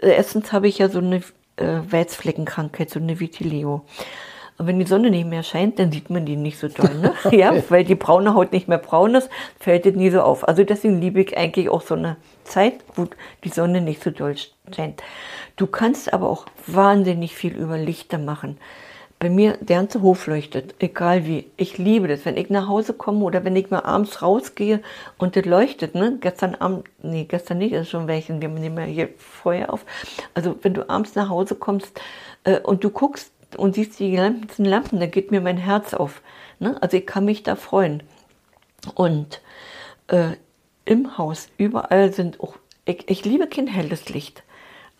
Erstens 0.00 0.52
habe 0.52 0.68
ich 0.68 0.78
ja 0.78 0.88
so 0.88 0.98
eine 0.98 1.22
äh, 1.56 1.80
Weißfleckenkrankheit, 1.90 2.90
so 2.90 3.00
eine 3.00 3.18
Vitiligo. 3.18 3.84
Und 4.60 4.66
wenn 4.66 4.78
die 4.78 4.84
Sonne 4.84 5.10
nicht 5.10 5.26
mehr 5.26 5.42
scheint, 5.42 5.78
dann 5.78 5.90
sieht 5.90 6.10
man 6.10 6.26
die 6.26 6.36
nicht 6.36 6.58
so 6.58 6.68
doll. 6.68 6.94
Ne? 6.94 7.14
ja, 7.34 7.54
weil 7.70 7.82
die 7.82 7.94
braune 7.94 8.34
Haut 8.34 8.52
nicht 8.52 8.68
mehr 8.68 8.76
braun 8.76 9.14
ist, 9.14 9.30
fällt 9.58 9.86
es 9.86 9.94
nie 9.94 10.10
so 10.10 10.20
auf. 10.20 10.46
Also 10.46 10.64
deswegen 10.64 11.00
liebe 11.00 11.22
ich 11.22 11.34
eigentlich 11.34 11.70
auch 11.70 11.80
so 11.80 11.94
eine 11.94 12.18
Zeit, 12.44 12.74
wo 12.94 13.06
die 13.42 13.48
Sonne 13.48 13.80
nicht 13.80 14.02
so 14.02 14.10
doll 14.10 14.34
scheint. 14.76 15.02
Du 15.56 15.66
kannst 15.66 16.12
aber 16.12 16.28
auch 16.28 16.44
wahnsinnig 16.66 17.34
viel 17.34 17.56
über 17.56 17.78
Lichter 17.78 18.18
machen. 18.18 18.58
Bei 19.18 19.30
mir, 19.30 19.56
der 19.62 19.78
ganze 19.78 20.02
Hof 20.02 20.26
leuchtet, 20.26 20.74
egal 20.78 21.24
wie. 21.24 21.50
Ich 21.56 21.78
liebe 21.78 22.06
das. 22.06 22.26
Wenn 22.26 22.36
ich 22.36 22.50
nach 22.50 22.68
Hause 22.68 22.92
komme 22.92 23.24
oder 23.24 23.42
wenn 23.46 23.56
ich 23.56 23.70
mal 23.70 23.80
abends 23.80 24.20
rausgehe 24.20 24.82
und 25.16 25.36
das 25.36 25.46
leuchtet, 25.46 25.94
ne? 25.94 26.18
Gestern 26.20 26.54
Abend, 26.54 26.84
nee, 27.02 27.24
gestern 27.24 27.56
nicht, 27.56 27.72
ist 27.72 27.88
schon 27.88 28.08
welchen, 28.08 28.42
wir 28.42 28.50
nehmen 28.50 28.76
ja 28.76 28.84
hier 28.84 29.08
Feuer 29.16 29.72
auf. 29.72 29.86
Also 30.34 30.58
wenn 30.60 30.74
du 30.74 30.90
abends 30.90 31.14
nach 31.14 31.30
Hause 31.30 31.54
kommst 31.54 31.98
äh, 32.44 32.60
und 32.60 32.84
du 32.84 32.90
guckst 32.90 33.32
und 33.56 33.74
siehst 33.74 33.98
die 33.98 34.12
ganzen 34.12 34.64
Lampen, 34.64 35.00
da 35.00 35.06
geht 35.06 35.30
mir 35.30 35.40
mein 35.40 35.56
Herz 35.56 35.94
auf. 35.94 36.22
Ne? 36.58 36.76
Also 36.80 36.96
ich 36.96 37.06
kann 37.06 37.24
mich 37.24 37.42
da 37.42 37.56
freuen. 37.56 38.02
Und 38.94 39.40
äh, 40.08 40.32
im 40.84 41.18
Haus, 41.18 41.48
überall 41.58 42.12
sind 42.12 42.40
auch, 42.40 42.56
ich, 42.84 43.08
ich 43.08 43.24
liebe 43.24 43.46
kein 43.46 43.66
helles 43.66 44.08
Licht. 44.08 44.42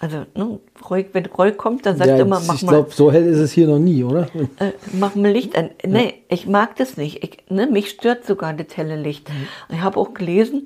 Also, 0.02 0.25
ne, 0.35 0.59
Roy, 0.88 1.04
wenn 1.12 1.26
Roy 1.26 1.52
kommt, 1.52 1.85
dann 1.85 1.99
sagt 1.99 2.09
Ja, 2.09 2.16
er 2.16 2.23
immer, 2.23 2.40
mach 2.40 2.54
ich 2.54 2.62
mal, 2.62 2.73
glaube, 2.73 2.90
so 2.90 3.12
hell 3.12 3.26
ist 3.26 3.38
es 3.38 3.52
hier 3.52 3.66
noch 3.66 3.78
nie, 3.78 4.02
oder? 4.02 4.28
äh, 4.59 4.73
mach 4.95 5.14
mal 5.14 5.30
Licht 5.30 5.57
an. 5.57 5.71
Nee, 5.85 6.14
ich 6.28 6.47
mag 6.47 6.75
das 6.76 6.97
nicht. 6.97 7.23
Ich, 7.23 7.50
ne, 7.50 7.66
mich 7.66 7.90
stört 7.90 8.25
sogar 8.25 8.54
das 8.54 8.75
helle 8.78 8.97
Licht. 8.97 9.28
Mhm. 9.28 9.75
Ich 9.75 9.80
habe 9.83 10.00
auch 10.00 10.14
gelesen, 10.14 10.64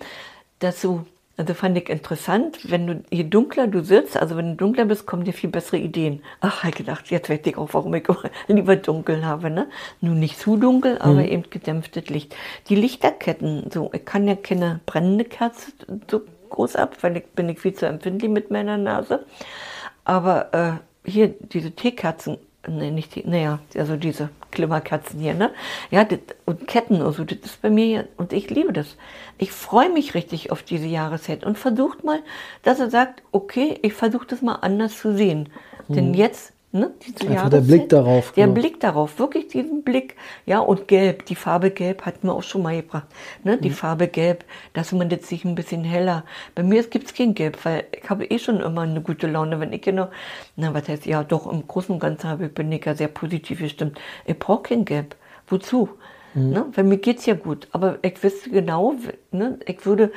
dass 0.60 0.80
du, 0.82 1.04
also 1.36 1.54
fand 1.54 1.76
ich 1.76 1.88
interessant, 1.88 2.58
wenn 2.70 2.86
du, 2.86 3.02
je 3.10 3.24
dunkler 3.24 3.66
du 3.66 3.82
sitzt, 3.82 4.16
also 4.16 4.36
wenn 4.36 4.50
du 4.50 4.56
dunkler 4.56 4.84
bist, 4.84 5.04
kommen 5.06 5.24
dir 5.24 5.32
viel 5.32 5.50
bessere 5.50 5.78
Ideen. 5.78 6.22
Ach, 6.40 6.64
ich 6.64 6.74
gedacht, 6.74 7.10
jetzt 7.10 7.28
weiß 7.28 7.40
ich 7.44 7.56
auch, 7.56 7.70
warum 7.72 7.92
ich 7.94 8.04
lieber 8.48 8.76
dunkel 8.76 9.24
habe, 9.26 9.50
ne? 9.50 9.66
Nur 10.00 10.14
nicht 10.14 10.38
zu 10.38 10.56
dunkel, 10.56 10.98
aber 10.98 11.14
Mhm. 11.22 11.28
eben 11.28 11.50
gedämpftes 11.50 12.08
Licht. 12.08 12.36
Die 12.68 12.76
Lichterketten, 12.76 13.70
so, 13.72 13.90
ich 13.92 14.04
kann 14.04 14.28
ja 14.28 14.36
keine 14.36 14.80
brennende 14.86 15.24
Kerze 15.24 15.72
so 16.08 16.22
groß 16.50 16.76
ab, 16.76 16.96
weil 17.00 17.16
ich 17.16 17.26
bin 17.26 17.48
ich 17.48 17.58
viel 17.58 17.74
zu 17.74 17.86
empfindlich 17.86 18.30
mit 18.30 18.50
meiner 18.52 18.76
Nase. 18.76 19.26
Aber 20.04 20.54
äh, 21.04 21.10
hier 21.10 21.28
diese 21.28 21.72
Teekerzen, 21.72 22.38
nee, 22.68 22.90
nicht 22.90 23.14
die, 23.14 23.26
naja, 23.26 23.58
also 23.76 23.96
diese 23.96 24.30
Glimmerkerzen 24.50 25.20
hier, 25.20 25.34
ne? 25.34 25.50
Ja, 25.90 26.04
das, 26.04 26.20
und 26.46 26.66
Ketten 26.66 27.02
und 27.02 27.12
so, 27.12 27.24
das 27.24 27.38
ist 27.38 27.62
bei 27.62 27.70
mir 27.70 27.86
ja, 27.86 28.04
und 28.16 28.32
ich 28.32 28.48
liebe 28.50 28.72
das. 28.72 28.96
Ich 29.38 29.52
freue 29.52 29.90
mich 29.90 30.14
richtig 30.14 30.50
auf 30.50 30.62
diese 30.62 30.86
Jahreszeit 30.86 31.44
und 31.44 31.58
versucht 31.58 32.04
mal, 32.04 32.20
dass 32.62 32.80
er 32.80 32.90
sagt, 32.90 33.22
okay, 33.32 33.78
ich 33.82 33.92
versuche 33.92 34.26
das 34.26 34.42
mal 34.42 34.56
anders 34.56 34.98
zu 34.98 35.14
sehen. 35.14 35.50
Denn 35.88 36.14
jetzt, 36.14 36.53
ne, 36.74 36.90
diese 37.06 37.24
Mhm. 37.24 37.32
Einfach 37.32 37.48
der 37.50 37.60
Blick 37.60 37.88
darauf, 37.88 38.32
Der 38.32 38.46
genau. 38.46 38.60
Blick 38.60 38.80
darauf, 38.80 39.18
wirklich 39.18 39.48
diesen 39.48 39.82
Blick, 39.82 40.16
ja, 40.44 40.58
und 40.58 40.88
gelb, 40.88 41.24
die 41.26 41.36
Farbe 41.36 41.70
gelb 41.70 42.02
hatten 42.04 42.26
wir 42.26 42.34
auch 42.34 42.42
schon 42.42 42.62
mal 42.62 42.76
gebracht, 42.76 43.06
ne, 43.44 43.56
Mhm. 43.56 43.60
die 43.62 43.70
Farbe 43.70 44.08
gelb, 44.08 44.44
dass 44.74 44.92
man 44.92 45.08
jetzt 45.08 45.28
sich 45.28 45.44
ein 45.44 45.54
bisschen 45.54 45.84
heller. 45.84 46.24
Bei 46.54 46.62
mir 46.62 46.82
gibt 46.82 47.06
es 47.06 47.14
kein 47.14 47.34
Gelb, 47.34 47.64
weil 47.64 47.84
ich 47.92 48.10
habe 48.10 48.24
eh 48.26 48.38
schon 48.38 48.60
immer 48.60 48.82
eine 48.82 49.00
gute 49.00 49.26
Laune, 49.28 49.60
wenn 49.60 49.72
ich 49.72 49.82
genau, 49.82 50.08
na, 50.56 50.74
was 50.74 50.88
heißt, 50.88 51.06
ja, 51.06 51.24
doch, 51.24 51.50
im 51.50 51.66
Großen 51.66 51.94
und 51.94 52.00
Ganzen 52.00 52.28
habe 52.28 52.46
ich, 52.46 52.54
bin 52.54 52.70
ich 52.72 52.84
ja 52.84 52.94
sehr 52.94 53.08
positiv 53.08 53.60
gestimmt. 53.60 53.98
Ich 54.26 54.38
brauche 54.38 54.64
kein 54.64 54.84
Gelb. 54.84 55.16
Wozu? 55.46 55.88
Mhm. 56.34 56.50
Ne? 56.50 56.66
Weil 56.74 56.84
mir 56.84 56.98
geht's 56.98 57.26
ja 57.26 57.34
gut. 57.34 57.68
Aber 57.72 57.98
ich 58.02 58.20
wüsste 58.22 58.50
genau, 58.50 58.94
ne, 59.30 59.58
ich 59.66 59.86
würde, 59.86 60.10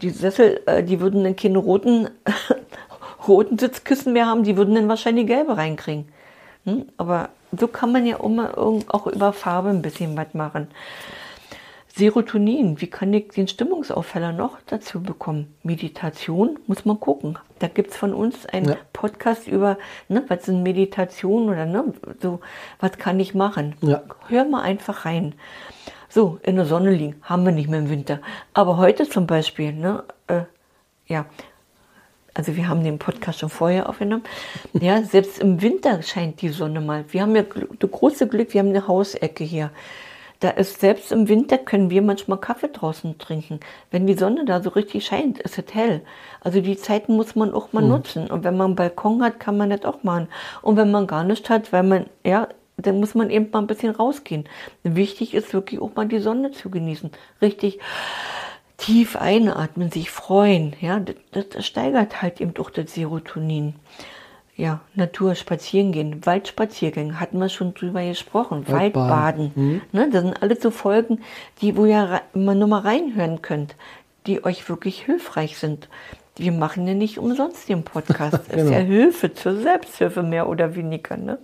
die 0.00 0.08
Sessel, 0.10 0.62
äh, 0.66 0.82
die 0.82 1.00
würden 1.00 1.24
dann 1.24 1.36
keine 1.36 1.58
roten, 1.58 2.08
roten 3.26 3.58
Sitzkissen 3.58 4.12
mehr 4.12 4.26
haben, 4.26 4.44
die 4.44 4.56
würden 4.56 4.74
dann 4.74 4.88
wahrscheinlich 4.88 5.26
gelbe 5.26 5.56
reinkriegen. 5.56 6.08
Hm? 6.64 6.86
Aber 6.96 7.30
so 7.58 7.66
kann 7.68 7.92
man 7.92 8.06
ja 8.06 8.18
immer 8.22 8.56
auch 8.58 9.06
über 9.06 9.32
Farbe 9.32 9.70
ein 9.70 9.82
bisschen 9.82 10.16
was 10.16 10.34
machen. 10.34 10.68
Serotonin, 11.96 12.80
wie 12.80 12.86
kann 12.86 13.12
ich 13.12 13.28
den 13.28 13.48
Stimmungsaufheller 13.48 14.32
noch 14.32 14.58
dazu 14.66 15.02
bekommen? 15.02 15.54
Meditation, 15.62 16.58
muss 16.66 16.84
man 16.84 17.00
gucken. 17.00 17.38
Da 17.58 17.68
gibt's 17.68 17.96
von 17.96 18.14
uns 18.14 18.46
einen 18.46 18.70
Ja. 18.70 18.76
Podcast 18.92 19.48
über, 19.48 19.76
ne, 20.08 20.24
was 20.28 20.46
sind 20.46 20.62
Meditationen 20.62 21.48
oder 21.48 21.66
ne, 21.66 21.92
so, 22.22 22.40
was 22.78 22.92
kann 22.92 23.18
ich 23.18 23.34
machen? 23.34 23.74
Ja. 23.82 24.02
Hör 24.28 24.44
mal 24.44 24.62
einfach 24.62 25.04
rein. 25.04 25.34
So, 26.08 26.38
in 26.42 26.56
der 26.56 26.64
Sonne 26.64 26.90
liegen, 26.90 27.16
haben 27.22 27.44
wir 27.44 27.52
nicht 27.52 27.68
mehr 27.68 27.80
im 27.80 27.90
Winter. 27.90 28.20
Aber 28.54 28.76
heute 28.76 29.08
zum 29.08 29.26
Beispiel, 29.26 29.72
ne, 29.72 30.04
äh, 30.28 30.42
ja, 31.06 31.26
also 32.34 32.56
wir 32.56 32.68
haben 32.68 32.84
den 32.84 32.98
Podcast 32.98 33.40
schon 33.40 33.50
vorher 33.50 33.88
aufgenommen. 33.88 34.24
Ja, 34.72 35.02
selbst 35.02 35.38
im 35.38 35.60
Winter 35.62 36.02
scheint 36.02 36.42
die 36.42 36.50
Sonne 36.50 36.80
mal. 36.80 37.04
Wir 37.08 37.22
haben 37.22 37.34
ja 37.34 37.42
das 37.42 37.90
große 37.90 38.28
Glück, 38.28 38.54
wir 38.54 38.60
haben 38.60 38.70
eine 38.70 38.86
Hausecke 38.86 39.44
hier. 39.44 39.70
Da 40.40 40.48
ist 40.48 40.80
selbst 40.80 41.12
im 41.12 41.28
Winter 41.28 41.58
können 41.58 41.90
wir 41.90 42.00
manchmal 42.00 42.38
Kaffee 42.38 42.68
draußen 42.68 43.18
trinken. 43.18 43.60
Wenn 43.90 44.06
die 44.06 44.14
Sonne 44.14 44.46
da 44.46 44.62
so 44.62 44.70
richtig 44.70 45.04
scheint, 45.04 45.38
ist 45.38 45.58
es 45.58 45.74
hell. 45.74 46.00
Also 46.40 46.62
die 46.62 46.78
Zeiten 46.78 47.14
muss 47.14 47.36
man 47.36 47.52
auch 47.52 47.74
mal 47.74 47.82
nutzen. 47.82 48.30
Und 48.30 48.42
wenn 48.42 48.56
man 48.56 48.68
einen 48.68 48.76
Balkon 48.76 49.22
hat, 49.22 49.38
kann 49.38 49.58
man 49.58 49.68
das 49.68 49.84
auch 49.84 50.02
machen. 50.02 50.28
Und 50.62 50.78
wenn 50.78 50.90
man 50.90 51.06
gar 51.06 51.24
nichts 51.24 51.50
hat, 51.50 51.74
weil 51.74 51.82
man, 51.82 52.06
ja, 52.24 52.48
dann 52.78 53.00
muss 53.00 53.14
man 53.14 53.28
eben 53.28 53.50
mal 53.52 53.58
ein 53.58 53.66
bisschen 53.66 53.94
rausgehen. 53.94 54.48
Wichtig 54.82 55.34
ist 55.34 55.52
wirklich 55.52 55.78
auch 55.78 55.94
mal 55.94 56.08
die 56.08 56.20
Sonne 56.20 56.52
zu 56.52 56.70
genießen. 56.70 57.10
Richtig 57.42 57.78
tief 58.80 59.16
einatmen, 59.16 59.90
sich 59.90 60.10
freuen. 60.10 60.74
Ja, 60.80 61.00
das, 61.32 61.48
das 61.50 61.66
steigert 61.66 62.22
halt 62.22 62.40
eben 62.40 62.54
auch 62.58 62.70
das 62.70 62.94
Serotonin. 62.94 63.74
Ja, 64.56 64.80
Natur 64.94 65.34
spazieren 65.36 65.90
gehen, 65.92 66.26
Waldspaziergänge, 66.26 67.18
hatten 67.18 67.38
wir 67.38 67.48
schon 67.48 67.72
drüber 67.72 68.04
gesprochen, 68.04 68.68
Waldbaden. 68.68 69.52
Waldbaden. 69.56 69.82
Ne, 69.92 70.10
das 70.12 70.22
sind 70.22 70.42
alles 70.42 70.60
so 70.60 70.70
Folgen, 70.70 71.20
die, 71.62 71.76
wo 71.76 71.86
ihr 71.86 72.20
immer 72.34 72.54
nur 72.54 72.68
mal 72.68 72.80
reinhören 72.80 73.40
könnt, 73.40 73.74
die 74.26 74.44
euch 74.44 74.68
wirklich 74.68 75.02
hilfreich 75.04 75.56
sind. 75.56 75.88
Wir 76.36 76.52
machen 76.52 76.86
ja 76.86 76.92
nicht 76.94 77.18
umsonst 77.18 77.68
den 77.70 77.84
Podcast. 77.84 78.34
Es 78.34 78.48
ist 78.48 78.54
Genau. 78.56 78.70
ja 78.72 78.78
Hilfe 78.80 79.32
zur 79.32 79.56
Selbsthilfe, 79.56 80.22
mehr 80.22 80.46
oder 80.46 80.74
weniger. 80.74 81.16
Ne? 81.16 81.38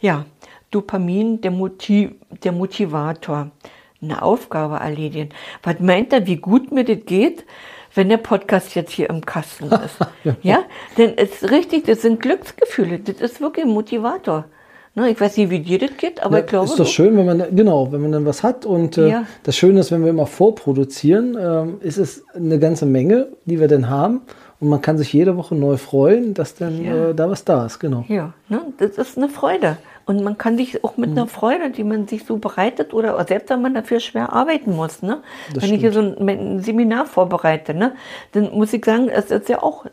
Ja, 0.00 0.24
Dopamin, 0.70 1.40
der, 1.40 1.50
Motiv, 1.50 2.12
der 2.44 2.52
Motivator. 2.52 3.50
Eine 4.00 4.22
Aufgabe 4.22 4.76
erledigen. 4.76 5.30
Was 5.62 5.80
meint 5.80 6.12
er, 6.12 6.26
wie 6.26 6.36
gut 6.36 6.70
mir 6.72 6.84
das 6.84 6.98
geht, 7.06 7.44
wenn 7.94 8.08
der 8.08 8.18
Podcast 8.18 8.74
jetzt 8.74 8.92
hier 8.92 9.10
im 9.10 9.24
Kasten 9.26 9.66
ist? 9.84 9.98
ja, 10.42 10.60
denn 10.96 11.14
es 11.16 11.42
ist 11.42 11.50
richtig, 11.50 11.84
das 11.86 12.02
sind 12.02 12.20
Glücksgefühle. 12.20 13.00
Das 13.00 13.16
ist 13.20 13.40
wirklich 13.40 13.64
ein 13.66 13.72
Motivator. 13.72 14.44
Ne, 14.94 15.10
ich 15.10 15.20
weiß 15.20 15.36
nicht, 15.36 15.50
wie 15.50 15.60
dir 15.60 15.78
das 15.78 15.96
geht, 15.96 16.22
aber 16.22 16.38
Ja, 16.38 16.44
ich 16.44 16.48
glaube, 16.50 16.64
ist 16.66 16.78
doch 16.78 16.86
schön, 16.86 17.16
wenn 17.16 17.26
man 17.26 17.44
genau, 17.54 17.92
wenn 17.92 18.00
man 18.00 18.10
dann 18.12 18.24
was 18.24 18.42
hat 18.42 18.64
und 18.66 18.98
äh, 18.98 19.08
Ja. 19.08 19.24
das 19.44 19.54
Schöne 19.56 19.80
ist, 19.80 19.92
wenn 19.92 20.02
wir 20.02 20.10
immer 20.10 20.26
vorproduzieren, 20.26 21.36
ähm, 21.40 21.76
ist 21.80 21.98
es 21.98 22.24
eine 22.34 22.58
ganze 22.58 22.84
Menge, 22.86 23.28
die 23.44 23.60
wir 23.60 23.68
dann 23.68 23.88
haben 23.90 24.22
und 24.60 24.68
man 24.68 24.80
kann 24.80 24.98
sich 24.98 25.12
jede 25.12 25.36
Woche 25.36 25.54
neu 25.54 25.76
freuen, 25.76 26.34
dass 26.34 26.54
dann 26.54 26.82
Ja. 26.84 27.10
äh, 27.10 27.14
da 27.14 27.30
was 27.30 27.44
da 27.44 27.66
ist, 27.66 27.78
genau. 27.78 28.04
Ja, 28.08 28.32
ne, 28.48 28.60
das 28.78 28.98
ist 28.98 29.16
eine 29.16 29.28
Freude. 29.28 29.76
Und 30.08 30.24
man 30.24 30.38
kann 30.38 30.56
sich 30.56 30.82
auch 30.84 30.96
mit 30.96 31.10
einer 31.10 31.24
Mhm. 31.26 31.28
Freude, 31.28 31.70
die 31.70 31.84
man 31.84 32.08
sich 32.08 32.24
so 32.24 32.38
bereitet, 32.38 32.94
oder 32.94 33.22
selbst 33.26 33.50
wenn 33.50 33.60
man 33.62 33.74
dafür 33.74 34.00
schwer 34.00 34.32
arbeiten 34.32 34.74
muss, 34.74 35.02
ne? 35.02 35.22
Das 35.54 35.62
wenn 35.62 35.74
ich 35.74 35.80
hier 35.80 35.92
so 35.92 36.00
ein, 36.00 36.28
ein 36.28 36.60
Seminar 36.62 37.04
vorbereite, 37.04 37.74
ne? 37.74 37.92
dann 38.32 38.50
muss 38.52 38.72
ich 38.72 38.84
sagen, 38.84 39.10
es 39.10 39.30
ist 39.30 39.50
ja 39.50 39.62
auch 39.62 39.84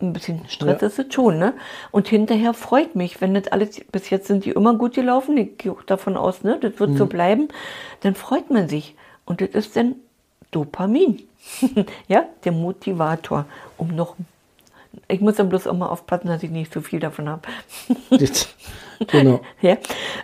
ein 0.00 0.12
bisschen 0.12 0.42
Stress 0.48 0.80
Ja. 0.82 0.86
ist 0.86 0.98
es 1.00 1.12
schon, 1.12 1.38
ne? 1.40 1.52
Und 1.90 2.06
hinterher 2.06 2.54
freut 2.54 2.94
mich, 2.94 3.20
wenn 3.20 3.34
das 3.34 3.48
alles, 3.48 3.80
bis 3.90 4.08
jetzt 4.10 4.28
sind 4.28 4.44
die 4.44 4.50
immer 4.50 4.74
gut 4.74 4.94
gelaufen, 4.94 5.36
ich 5.36 5.58
gehe 5.58 5.72
auch 5.72 5.82
davon 5.82 6.16
aus, 6.16 6.44
ne? 6.44 6.58
Das 6.60 6.78
wird 6.78 6.90
Mhm. 6.90 6.96
so 6.96 7.06
bleiben, 7.06 7.48
dann 8.02 8.14
freut 8.14 8.50
man 8.50 8.68
sich. 8.68 8.94
Und 9.24 9.40
das 9.40 9.48
ist 9.50 9.74
dann 9.76 9.96
Dopamin. 10.52 11.22
ja, 12.08 12.24
der 12.44 12.52
Motivator, 12.52 13.46
um 13.78 13.88
noch 13.96 14.14
ich 15.08 15.20
muss 15.20 15.36
dann 15.36 15.48
bloß 15.48 15.66
auch 15.66 15.76
mal 15.76 15.88
aufpassen, 15.88 16.28
dass 16.28 16.42
ich 16.42 16.50
nicht 16.50 16.72
so 16.72 16.80
viel 16.80 17.00
davon 17.00 17.28
habe. 17.28 17.48
Genau. 19.08 19.42
ja? 19.60 19.76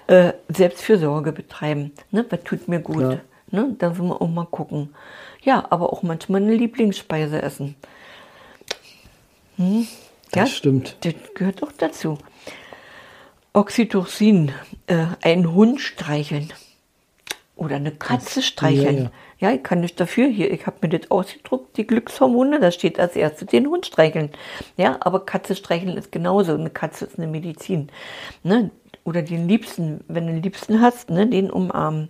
äh, 0.06 0.32
Selbstfürsorge 0.48 1.32
betreiben. 1.32 1.92
Ne? 2.10 2.24
Was 2.30 2.42
tut 2.42 2.68
mir 2.68 2.80
gut? 2.80 3.18
Ne? 3.50 3.76
Da 3.78 3.98
will 3.98 4.06
man 4.06 4.16
auch 4.16 4.28
mal 4.28 4.46
gucken. 4.46 4.94
Ja, 5.42 5.66
aber 5.68 5.92
auch 5.92 6.02
manchmal 6.02 6.40
eine 6.40 6.54
Lieblingsspeise 6.54 7.42
essen. 7.42 7.74
Hm? 9.56 9.86
Das 10.30 10.52
stimmt. 10.52 10.96
Das 11.02 11.12
gehört 11.34 11.62
auch 11.62 11.72
dazu. 11.76 12.16
Oxytocin, 13.52 14.52
äh, 14.86 15.04
einen 15.20 15.52
Hund 15.52 15.82
streicheln 15.82 16.50
oder 17.56 17.76
eine 17.76 17.92
Katze 17.92 18.40
streicheln. 18.40 18.96
ja, 18.96 19.02
ja. 19.02 19.10
Ja, 19.42 19.50
ich 19.50 19.64
kann 19.64 19.80
nicht 19.80 19.98
dafür. 19.98 20.28
Hier, 20.28 20.52
ich 20.52 20.66
habe 20.66 20.76
mir 20.82 20.96
das 20.96 21.10
ausgedruckt, 21.10 21.76
die 21.76 21.84
Glückshormone, 21.84 22.60
da 22.60 22.70
steht 22.70 23.00
als 23.00 23.16
erstes 23.16 23.48
den 23.48 23.66
Hund 23.66 23.84
streicheln. 23.84 24.30
Ja, 24.76 24.98
aber 25.00 25.26
Katze 25.26 25.56
streicheln 25.56 25.96
ist 25.96 26.12
genauso. 26.12 26.54
Eine 26.54 26.70
Katze 26.70 27.06
ist 27.06 27.18
eine 27.18 27.26
Medizin. 27.26 27.88
Ne? 28.44 28.70
Oder 29.02 29.22
den 29.22 29.48
Liebsten, 29.48 30.04
wenn 30.06 30.26
du 30.26 30.32
einen 30.34 30.42
Liebsten 30.44 30.80
hast, 30.80 31.10
ne, 31.10 31.26
den 31.26 31.50
umarmen. 31.50 32.08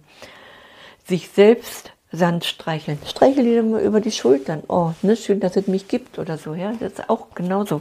Sich 1.07 1.31
selbst 1.31 1.93
Sand 2.13 2.45
streicheln. 2.45 2.99
Streichel 3.07 3.45
dir 3.45 3.63
mal 3.63 3.81
über 3.81 4.03
die 4.03 4.13
Schultern. 4.13 4.63
Oh, 4.69 4.93
ne, 5.01 5.17
schön, 5.17 5.41
dass 5.41 5.57
es 5.57 5.67
mich 5.67 5.89
gibt 5.89 6.19
oder 6.19 6.37
so. 6.37 6.53
Ja, 6.53 6.75
das 6.79 6.93
ist 6.93 7.09
auch 7.09 7.35
genauso. 7.35 7.81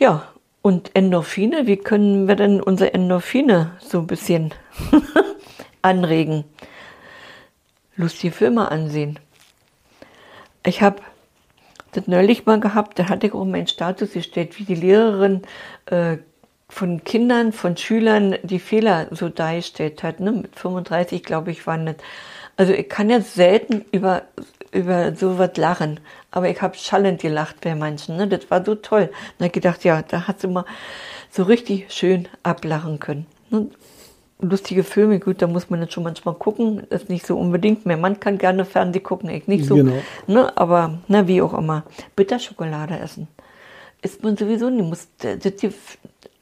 Ja, 0.00 0.28
und 0.62 0.96
Endorphine, 0.96 1.66
wie 1.66 1.76
können 1.76 2.26
wir 2.26 2.36
denn 2.36 2.62
unsere 2.62 2.94
Endorphine 2.94 3.72
so 3.80 3.98
ein 3.98 4.06
bisschen 4.06 4.54
anregen? 5.82 6.44
Lustige 7.98 8.32
Filme 8.32 8.70
ansehen. 8.70 9.18
Ich 10.64 10.82
habe 10.82 11.02
das 11.92 12.06
neulich 12.06 12.46
mal 12.46 12.60
gehabt, 12.60 12.98
da 12.98 13.08
hatte 13.08 13.26
ich 13.26 13.34
auch 13.34 13.44
meinen 13.44 13.66
Status 13.66 14.12
gestellt, 14.12 14.58
wie 14.58 14.64
die 14.64 14.76
Lehrerin 14.76 15.42
äh, 15.86 16.18
von 16.68 17.02
Kindern, 17.02 17.52
von 17.52 17.76
Schülern 17.76 18.36
die 18.44 18.60
Fehler 18.60 19.08
so 19.10 19.28
dargestellt 19.28 20.04
hat. 20.04 20.20
Ne? 20.20 20.30
Mit 20.30 20.56
35, 20.56 21.24
glaube 21.24 21.50
ich, 21.50 21.66
waren 21.66 21.86
das. 21.86 21.96
Also 22.56 22.72
ich 22.72 22.88
kann 22.88 23.10
jetzt 23.10 23.34
selten 23.34 23.84
über, 23.90 24.22
über 24.70 25.14
sowas 25.16 25.56
lachen, 25.56 25.98
aber 26.30 26.48
ich 26.48 26.62
habe 26.62 26.76
schallend 26.76 27.20
gelacht 27.20 27.60
bei 27.62 27.74
manchen. 27.74 28.16
Ne? 28.16 28.28
Das 28.28 28.48
war 28.48 28.64
so 28.64 28.76
toll. 28.76 29.06
Da 29.38 29.44
habe 29.44 29.46
ich 29.46 29.52
gedacht, 29.52 29.82
ja, 29.82 30.02
da 30.02 30.28
hat 30.28 30.40
sie 30.40 30.48
mal 30.48 30.64
so 31.30 31.42
richtig 31.42 31.92
schön 31.92 32.28
ablachen 32.44 33.00
können. 33.00 33.26
Ne? 33.50 33.68
Lustige 34.40 34.84
Filme, 34.84 35.18
gut, 35.18 35.42
da 35.42 35.48
muss 35.48 35.68
man 35.68 35.80
jetzt 35.82 35.94
schon 35.94 36.04
manchmal 36.04 36.34
gucken. 36.34 36.86
Das 36.90 37.02
ist 37.02 37.08
nicht 37.08 37.26
so 37.26 37.36
unbedingt. 37.36 37.86
Mein 37.86 38.00
Mann 38.00 38.20
kann 38.20 38.38
gerne 38.38 38.64
Fernsehen 38.64 39.02
gucken, 39.02 39.30
ich 39.30 39.48
nicht 39.48 39.64
so. 39.64 39.74
Genau. 39.74 40.00
Ne? 40.28 40.56
Aber 40.56 40.98
na, 41.08 41.26
wie 41.26 41.42
auch 41.42 41.54
immer. 41.54 41.84
Bitterschokolade 42.14 42.98
essen. 42.98 43.26
Isst 44.00 44.22
man 44.22 44.36
sowieso 44.36 44.70
nicht. 44.70 44.88
Muss, 44.88 45.08
die, 45.20 45.70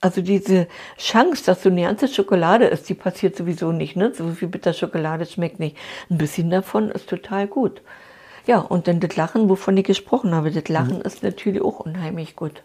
also 0.03 0.21
diese 0.21 0.67
Chance, 0.99 1.45
dass 1.47 1.63
du 1.63 1.71
eine 1.71 1.85
ganze 1.85 2.09
Schokolade 2.09 2.67
isst, 2.67 2.87
die 2.91 2.95
passiert 2.95 3.35
sowieso 3.35 3.73
nicht. 3.73 3.97
Ne? 3.97 4.13
So 4.15 4.29
viel 4.29 4.49
Bitterschokolade 4.49 5.25
schmeckt 5.25 5.59
nicht. 5.59 5.77
Ein 6.11 6.19
bisschen 6.19 6.51
davon 6.51 6.91
ist 6.91 7.09
total 7.09 7.47
gut. 7.47 7.81
Ja, 8.47 8.59
und 8.59 8.89
dann 8.89 9.01
das 9.01 9.17
Lachen, 9.17 9.49
wovon 9.49 9.77
ich 9.79 9.85
gesprochen 9.85 10.35
habe. 10.35 10.51
Das 10.51 10.69
Lachen 10.69 11.01
ist 11.01 11.23
natürlich 11.23 11.63
auch 11.63 11.81
unheimlich 11.81 12.37
gut. 12.37 12.63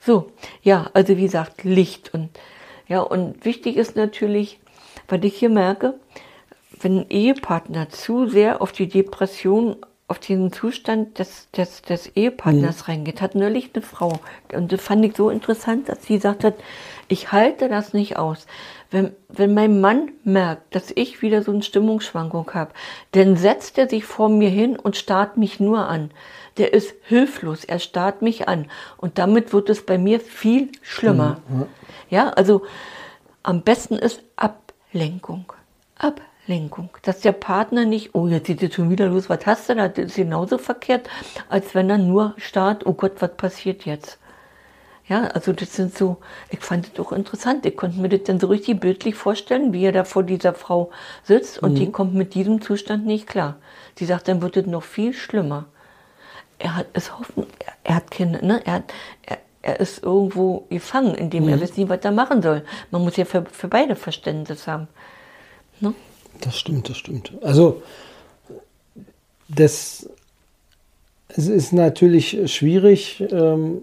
So, 0.00 0.30
ja, 0.62 0.90
also 0.94 1.16
wie 1.16 1.22
gesagt, 1.22 1.62
Licht 1.64 2.12
und 2.14 2.30
ja, 2.88 3.00
und 3.00 3.44
wichtig 3.44 3.76
ist 3.76 3.96
natürlich, 3.96 4.60
was 5.08 5.20
ich 5.22 5.36
hier 5.36 5.48
merke, 5.48 5.94
wenn 6.80 7.00
ein 7.00 7.10
Ehepartner 7.10 7.88
zu 7.88 8.28
sehr 8.28 8.60
auf 8.60 8.72
die 8.72 8.88
Depression, 8.88 9.76
auf 10.08 10.18
diesen 10.20 10.52
Zustand 10.52 11.18
des, 11.18 11.50
des, 11.50 11.82
des 11.82 12.08
Ehepartners 12.14 12.86
reingeht, 12.86 13.20
hat 13.20 13.34
neulich 13.34 13.70
eine 13.74 13.82
Frau, 13.82 14.20
und 14.52 14.70
das 14.70 14.80
fand 14.80 15.04
ich 15.04 15.16
so 15.16 15.30
interessant, 15.30 15.88
dass 15.88 16.04
sie 16.04 16.14
gesagt 16.14 16.44
hat, 16.44 16.54
ich 17.08 17.32
halte 17.32 17.68
das 17.68 17.92
nicht 17.92 18.16
aus. 18.16 18.46
Wenn, 18.90 19.12
wenn 19.28 19.52
mein 19.54 19.80
Mann 19.80 20.12
merkt, 20.22 20.74
dass 20.74 20.92
ich 20.94 21.22
wieder 21.22 21.42
so 21.42 21.50
eine 21.50 21.62
Stimmungsschwankung 21.62 22.52
habe, 22.54 22.72
dann 23.12 23.36
setzt 23.36 23.78
er 23.78 23.88
sich 23.88 24.04
vor 24.04 24.28
mir 24.28 24.50
hin 24.50 24.76
und 24.76 24.96
starrt 24.96 25.36
mich 25.36 25.58
nur 25.58 25.88
an. 25.88 26.10
Der 26.58 26.72
ist 26.72 26.94
hilflos, 27.02 27.64
er 27.64 27.78
starrt 27.78 28.22
mich 28.22 28.48
an. 28.48 28.66
Und 28.96 29.18
damit 29.18 29.52
wird 29.52 29.68
es 29.68 29.84
bei 29.84 29.98
mir 29.98 30.20
viel 30.20 30.70
schlimmer. 30.82 31.40
Ja, 32.08 32.30
also 32.30 32.62
am 33.42 33.62
besten 33.62 33.96
ist 33.96 34.22
Ablenkung. 34.36 35.52
Ablenkung. 35.98 36.90
Dass 37.02 37.20
der 37.20 37.32
Partner 37.32 37.84
nicht, 37.84 38.14
oh, 38.14 38.26
jetzt 38.26 38.46
sieht 38.46 38.62
es 38.62 38.74
schon 38.74 38.90
wieder 38.90 39.06
los, 39.06 39.28
was 39.28 39.44
hast 39.46 39.68
du 39.68 39.74
da? 39.74 39.88
Das 39.88 40.06
ist 40.06 40.16
genauso 40.16 40.58
verkehrt, 40.58 41.08
als 41.48 41.74
wenn 41.74 41.90
er 41.90 41.98
nur 41.98 42.34
starrt, 42.38 42.86
oh 42.86 42.94
Gott, 42.94 43.20
was 43.20 43.36
passiert 43.36 43.84
jetzt? 43.84 44.18
Ja, 45.08 45.24
also 45.28 45.52
das 45.52 45.76
sind 45.76 45.96
so, 45.96 46.16
ich 46.50 46.58
fand 46.58 46.90
das 46.92 47.06
auch 47.06 47.12
interessant. 47.12 47.64
Ich 47.64 47.76
konnte 47.76 48.00
mir 48.00 48.08
das 48.08 48.24
dann 48.24 48.40
so 48.40 48.48
richtig 48.48 48.80
bildlich 48.80 49.14
vorstellen, 49.14 49.72
wie 49.72 49.84
er 49.84 49.92
da 49.92 50.02
vor 50.02 50.24
dieser 50.24 50.52
Frau 50.52 50.90
sitzt 51.22 51.62
und 51.62 51.76
die 51.76 51.92
kommt 51.92 52.14
mit 52.14 52.34
diesem 52.34 52.60
Zustand 52.60 53.06
nicht 53.06 53.28
klar. 53.28 53.56
Sie 53.96 54.04
sagt, 54.04 54.26
dann 54.26 54.42
wird 54.42 54.56
es 54.56 54.66
noch 54.66 54.82
viel 54.82 55.12
schlimmer. 55.12 55.66
Er 56.58 56.76
hat 56.76 56.86
es 56.94 57.16
hoffen, 57.18 57.46
er, 57.84 57.96
hat 57.96 58.10
keine, 58.10 58.44
ne, 58.44 58.62
er 58.64 58.72
hat, 58.74 58.92
er, 59.22 59.38
er 59.62 59.80
ist 59.80 60.02
irgendwo 60.02 60.66
gefangen, 60.70 61.14
indem 61.14 61.48
er 61.48 61.60
weiß 61.60 61.76
nicht, 61.76 61.88
was 61.88 62.00
er 62.02 62.12
machen 62.12 62.42
soll. 62.42 62.62
Man 62.90 63.02
muss 63.02 63.16
ja 63.16 63.24
für, 63.24 63.44
für 63.44 63.68
beide 63.68 63.96
Verständnis 63.96 64.66
haben. 64.66 64.88
Ne? 65.80 65.94
Das 66.40 66.56
stimmt, 66.56 66.88
das 66.88 66.96
stimmt. 66.96 67.32
Also, 67.42 67.82
das 69.48 70.08
es 71.28 71.48
ist 71.48 71.72
natürlich 71.72 72.50
schwierig, 72.52 73.24
ähm, 73.30 73.82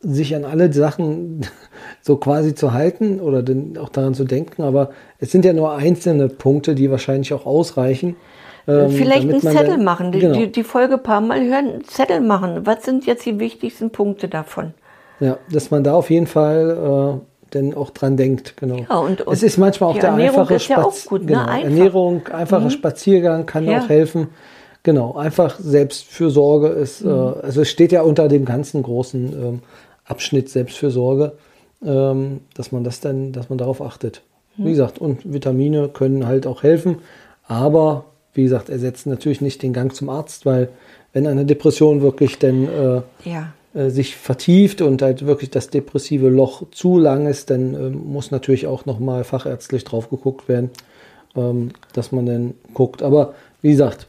sich 0.00 0.34
an 0.34 0.44
alle 0.44 0.72
Sachen 0.72 1.46
so 2.02 2.16
quasi 2.16 2.54
zu 2.54 2.72
halten 2.72 3.20
oder 3.20 3.44
auch 3.80 3.88
daran 3.88 4.14
zu 4.14 4.24
denken, 4.24 4.62
aber 4.62 4.90
es 5.18 5.32
sind 5.32 5.44
ja 5.44 5.52
nur 5.52 5.74
einzelne 5.74 6.28
Punkte, 6.28 6.74
die 6.74 6.90
wahrscheinlich 6.90 7.32
auch 7.32 7.46
ausreichen. 7.46 8.16
Ähm, 8.66 8.90
Vielleicht 8.90 9.28
einen 9.28 9.40
Zettel 9.40 9.66
dann- 9.76 9.84
machen, 9.84 10.12
die, 10.12 10.20
Genau. 10.20 10.38
die, 10.38 10.50
die 10.52 10.64
Folge 10.64 10.98
paar 10.98 11.20
Mal 11.20 11.40
hören, 11.44 11.68
einen 11.70 11.84
Zettel 11.84 12.20
machen. 12.20 12.64
Was 12.66 12.84
sind 12.84 13.06
jetzt 13.06 13.24
die 13.26 13.38
wichtigsten 13.38 13.90
Punkte 13.90 14.28
davon? 14.28 14.72
Ja, 15.20 15.38
dass 15.52 15.70
man 15.70 15.84
da 15.84 15.94
auf 15.94 16.10
jeden 16.10 16.26
Fall 16.26 17.20
äh, 17.20 17.52
denn 17.54 17.74
auch 17.74 17.90
dran 17.90 18.16
denkt, 18.16 18.56
genau. 18.56 18.78
Ja, 18.88 18.96
und- 18.98 19.20
und 19.22 19.32
es 19.32 19.42
ist 19.44 19.58
manchmal 19.58 19.90
auch 19.90 19.94
der 19.98 20.08
Ernährung 20.10 20.40
einfache 20.40 20.54
ist 20.54 20.68
ja 20.68 20.78
auch 20.82 20.92
Spaz- 20.92 21.06
gut, 21.06 21.20
ne? 21.22 21.26
genau, 21.28 21.40
Einfach. 21.42 21.56
Mhm. 21.70 21.76
Ernährung, 21.76 22.28
einfacher 22.28 22.70
Spaziergang 22.70 23.46
kann 23.46 23.64
Ja. 23.64 23.80
auch 23.80 23.88
helfen. 23.88 24.28
Genau, 24.82 25.14
einfach 25.16 25.58
Selbstfürsorge 25.60 26.68
ist, 26.68 27.04
Mhm. 27.04 27.10
äh, 27.10 27.12
also 27.44 27.60
es 27.62 27.68
steht 27.70 27.92
ja 27.92 28.02
unter 28.02 28.28
dem 28.28 28.44
ganzen 28.44 28.82
großen 28.82 29.32
ähm, 29.32 29.60
Abschnitt 30.04 30.48
Selbstfürsorge, 30.50 31.32
ähm, 31.84 32.40
dass 32.56 32.72
man 32.72 32.82
das 32.84 33.00
dann, 33.00 33.32
dass 33.32 33.48
man 33.48 33.58
darauf 33.58 33.80
achtet. 33.80 34.22
Mhm. 34.56 34.64
Wie 34.66 34.70
gesagt, 34.70 34.98
und 34.98 35.32
Vitamine 35.32 35.88
können 35.88 36.26
halt 36.26 36.46
auch 36.46 36.62
helfen, 36.64 36.96
aber 37.46 38.04
wie 38.34 38.42
gesagt, 38.44 38.68
ersetzen 38.68 39.10
natürlich 39.10 39.40
nicht 39.40 39.62
den 39.62 39.72
Gang 39.72 39.94
zum 39.94 40.08
Arzt, 40.08 40.44
weil 40.46 40.68
wenn 41.12 41.26
eine 41.26 41.44
Depression 41.44 42.02
wirklich 42.02 42.38
dann 42.38 42.64
äh, 42.68 43.02
Ja. 43.28 43.52
äh, 43.74 43.90
sich 43.90 44.16
vertieft 44.16 44.80
und 44.80 45.00
halt 45.02 45.24
wirklich 45.26 45.50
das 45.50 45.68
depressive 45.70 46.28
Loch 46.28 46.64
zu 46.70 46.98
lang 46.98 47.26
ist, 47.26 47.50
dann 47.50 47.74
ähm, 47.74 48.02
muss 48.12 48.30
natürlich 48.30 48.66
auch 48.66 48.84
nochmal 48.86 49.24
fachärztlich 49.24 49.84
drauf 49.84 50.10
geguckt 50.10 50.48
werden, 50.48 50.70
ähm, 51.36 51.70
dass 51.92 52.10
man 52.12 52.26
dann 52.26 52.54
guckt. 52.74 53.02
Aber 53.02 53.34
wie 53.62 53.70
gesagt, 53.70 54.08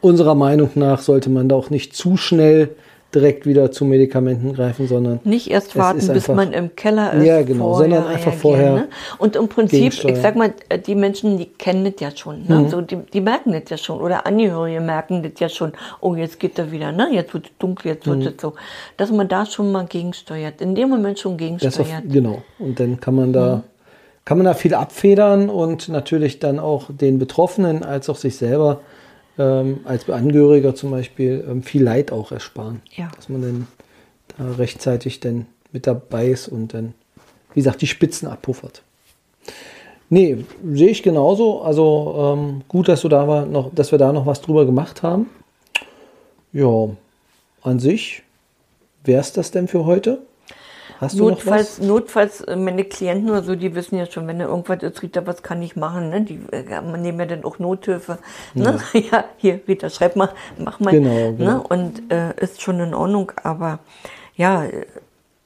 unserer 0.00 0.34
Meinung 0.34 0.70
nach 0.74 1.00
sollte 1.00 1.30
man 1.30 1.48
da 1.48 1.56
auch 1.56 1.70
nicht 1.70 1.94
zu 1.94 2.16
schnell 2.16 2.70
direkt 3.14 3.46
wieder 3.46 3.72
zu 3.72 3.86
Medikamenten 3.86 4.52
greifen, 4.52 4.86
sondern 4.86 5.20
Nicht 5.24 5.50
erst 5.50 5.76
warten, 5.76 5.98
bis 5.98 6.10
einfach- 6.10 6.34
man 6.34 6.52
im 6.52 6.76
Keller 6.76 7.14
ist. 7.14 7.24
Ja, 7.24 7.40
genau, 7.42 7.74
sondern 7.74 8.06
einfach 8.06 8.34
vorher 8.34 8.72
Ne? 8.74 8.88
Und 9.18 9.34
im 9.34 9.48
Prinzip, 9.48 10.04
ich 10.04 10.16
sag 10.18 10.36
mal, 10.36 10.52
die 10.86 10.94
Menschen, 10.94 11.38
die 11.38 11.46
kennen 11.46 11.84
das 11.84 11.94
ja 12.00 12.14
schon. 12.14 12.42
Mhm. 12.42 12.62
Ne? 12.64 12.68
So, 12.68 12.82
die, 12.82 12.96
die 13.12 13.22
merken 13.22 13.52
das 13.52 13.62
ja 13.70 13.78
schon. 13.78 14.00
Oder 14.00 14.26
Angehörige 14.26 14.80
merken 14.80 15.22
das 15.22 15.32
ja 15.38 15.48
schon. 15.48 15.72
Oh, 16.00 16.14
jetzt 16.16 16.38
geht 16.38 16.58
er 16.58 16.70
wieder, 16.70 16.92
ne? 16.92 17.08
Jetzt 17.12 17.32
wird 17.32 17.46
es 17.46 17.52
dunkel, 17.58 17.92
jetzt 17.92 18.06
Mhm. 18.06 18.24
wird 18.24 18.34
es 18.36 18.42
so. 18.42 18.52
Dass 18.98 19.10
man 19.10 19.26
da 19.26 19.46
schon 19.46 19.72
mal 19.72 19.86
gegensteuert. 19.86 20.60
In 20.60 20.74
dem 20.74 20.90
Moment 20.90 21.18
schon 21.18 21.32
das 21.38 21.40
auf, 21.78 21.86
gegensteuert. 21.86 22.02
genau. 22.12 22.42
Und 22.58 22.78
dann 22.78 23.00
kann 23.00 23.14
man 23.14 23.32
da 23.32 23.56
Mhm. 23.56 23.62
kann 24.26 24.36
man 24.36 24.44
da 24.44 24.52
viel 24.52 24.74
abfedern 24.74 25.48
und 25.48 25.88
natürlich 25.88 26.38
dann 26.40 26.58
auch 26.58 26.84
den 26.90 27.18
Betroffenen 27.18 27.82
als 27.82 28.10
auch 28.10 28.16
sich 28.16 28.36
selber 28.36 28.80
ähm, 29.38 29.80
als 29.84 30.08
Angehöriger 30.10 30.74
zum 30.74 30.90
Beispiel 30.90 31.44
ähm, 31.48 31.62
viel 31.62 31.82
Leid 31.82 32.12
auch 32.12 32.32
ersparen. 32.32 32.82
Ja. 32.94 33.10
Dass 33.14 33.28
man 33.28 33.42
dann 33.42 33.66
da 34.36 34.52
rechtzeitig 34.52 35.20
dann 35.20 35.46
mit 35.72 35.86
dabei 35.86 36.28
ist 36.28 36.48
und 36.48 36.74
dann, 36.74 36.94
wie 37.54 37.60
gesagt, 37.60 37.82
die 37.82 37.86
Spitzen 37.86 38.28
abpuffert. 38.28 38.82
Nee, 40.10 40.44
sehe 40.72 40.88
ich 40.88 41.02
genauso. 41.02 41.62
Also 41.62 42.36
ähm, 42.36 42.62
gut, 42.68 42.88
dass 42.88 43.02
du 43.02 43.08
da 43.08 43.28
war, 43.28 43.46
noch, 43.46 43.74
dass 43.74 43.92
wir 43.92 43.98
da 43.98 44.12
noch 44.12 44.26
was 44.26 44.40
drüber 44.40 44.64
gemacht 44.64 45.02
haben. 45.02 45.28
Ja, 46.52 46.88
an 47.62 47.78
sich 47.78 48.22
wäre 49.04 49.20
es 49.20 49.32
das 49.32 49.50
denn 49.50 49.68
für 49.68 49.84
heute? 49.84 50.18
Hast 51.00 51.18
du 51.18 51.24
noch 51.24 51.30
Notfalls, 51.30 51.78
was? 51.78 51.86
notfalls, 51.86 52.40
äh, 52.42 52.56
meine 52.56 52.84
Klienten 52.84 53.30
oder 53.30 53.42
so, 53.42 53.54
die 53.54 53.74
wissen 53.74 53.96
ja 53.96 54.06
schon, 54.06 54.26
wenn 54.26 54.40
da 54.40 54.46
irgendwas 54.46 54.82
ist, 54.82 55.02
Rita, 55.02 55.26
was 55.26 55.42
kann 55.42 55.62
ich 55.62 55.76
machen? 55.76 56.10
Ne? 56.10 56.22
Die 56.22 56.40
äh, 56.50 56.80
man 56.80 57.02
nehmen 57.02 57.20
ja 57.20 57.26
dann 57.26 57.44
auch 57.44 57.58
Nothilfe. 57.58 58.18
Ne? 58.54 58.78
Ja, 58.92 59.24
hier, 59.36 59.60
Rita, 59.68 59.90
schreib 59.90 60.16
mal, 60.16 60.30
mach 60.58 60.80
mal. 60.80 60.90
Genau, 60.90 61.32
genau. 61.32 61.44
Ne? 61.44 61.62
Und 61.68 62.10
äh, 62.10 62.34
ist 62.36 62.60
schon 62.62 62.80
in 62.80 62.94
Ordnung, 62.94 63.30
aber 63.42 63.78
ja, 64.36 64.64
äh, 64.64 64.86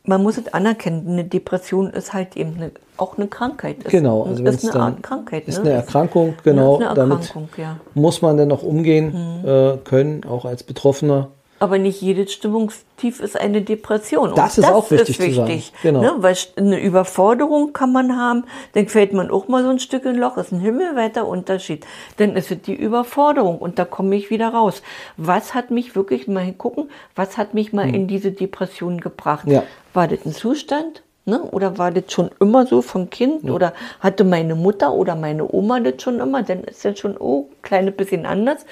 man 0.05 0.23
muss 0.23 0.39
es 0.39 0.53
anerkennen, 0.53 1.07
eine 1.07 1.25
Depression 1.25 1.91
ist 1.91 2.13
halt 2.13 2.37
eben 2.37 2.55
eine, 2.57 2.71
auch 2.97 3.19
eine 3.19 3.29
Krankheit. 3.29 3.79
Ist, 3.85 3.91
Genau, 3.91 4.25
also 4.25 4.43
ist 4.45 4.69
eine 4.71 4.83
Art 4.83 5.03
Krankheit. 5.03 5.47
ist 5.47 5.59
ne? 5.59 5.71
eine 5.71 5.73
Erkrankung, 5.75 6.35
genau. 6.43 6.79
ist 6.79 6.87
eine 6.87 6.95
damit 6.95 7.21
Erkrankung, 7.21 7.49
ja. 7.57 7.79
muss 7.95 8.23
man 8.23 8.37
dann 8.37 8.51
auch 8.53 8.63
umgehen 8.63 9.45
äh, 9.45 9.77
können, 9.85 10.25
auch 10.25 10.45
als 10.45 10.63
Betroffener. 10.63 11.29
Aber 11.63 11.79
nicht 11.79 12.03
jedes 12.03 12.33
Stimmungstief 12.33 13.21
ist 13.21 13.41
eine 13.41 13.63
Depression. 13.63 14.31
Und 14.31 14.39
Das 14.39 14.59
ist 14.59 14.65
auch 14.65 14.91
wichtig 14.91 15.17
zu 15.17 15.33
sagen. 15.33 15.63
Genau. 15.81 16.01
Ne? 16.01 16.15
Weil 16.17 16.37
eine 16.57 16.81
Überforderung 16.81 17.73
kann 17.73 17.93
man 17.93 18.17
haben, 18.17 18.43
dann 18.73 18.89
fällt 18.89 19.13
man 19.13 19.31
auch 19.31 19.47
mal 19.47 19.63
so 19.63 19.71
ein 19.71 19.79
Stück 19.79 20.05
in 20.05 20.11
ein 20.11 20.17
Loch, 20.17 20.37
ist 20.39 20.51
ein 20.51 20.59
himmelweiter 20.59 21.25
Unterschied. 21.25 21.87
Dann 22.17 22.35
ist 22.35 22.51
es 22.51 22.63
die 22.63 22.75
Überforderung 22.75 23.59
und 23.59 23.79
da 23.79 23.85
komme 23.85 24.17
ich 24.17 24.29
wieder 24.29 24.49
raus. 24.49 24.83
Was 25.17 25.55
hat 25.55 25.71
mich 25.71 25.95
wirklich 25.95 26.27
mal 26.27 26.53
gucken, 26.53 26.91
was 27.15 27.39
hat 27.39 27.55
mich 27.55 27.73
mal 27.73 27.95
in 27.95 28.09
diese 28.09 28.33
Depression 28.33 29.01
gebracht? 29.01 29.45
Hm. 29.45 29.53
Ja. 29.53 29.63
War 29.95 30.09
das 30.09 30.27
ein 30.27 30.33
Zustand? 30.33 31.05
Ne? 31.25 31.41
Oder 31.41 31.79
war 31.79 31.93
das 31.93 32.13
schon 32.13 32.31
immer 32.41 32.67
so 32.67 32.83
vom 32.83 33.09
Kind? 33.09 33.49
Oder 33.49 33.75
hatte 34.01 34.25
meine 34.25 34.57
Mutter 34.57 34.93
oder 34.93 35.15
meine 35.15 35.47
Oma 35.49 35.79
das 35.79 36.03
schon 36.03 36.19
immer? 36.19 36.43
Dann 36.43 36.65
ist 36.65 36.85
das 36.85 36.99
schon 36.99 37.17
oh, 37.17 37.49
ein 37.51 37.63
kleines 37.63 37.95
bisschen 37.97 38.27
anders. 38.27 38.67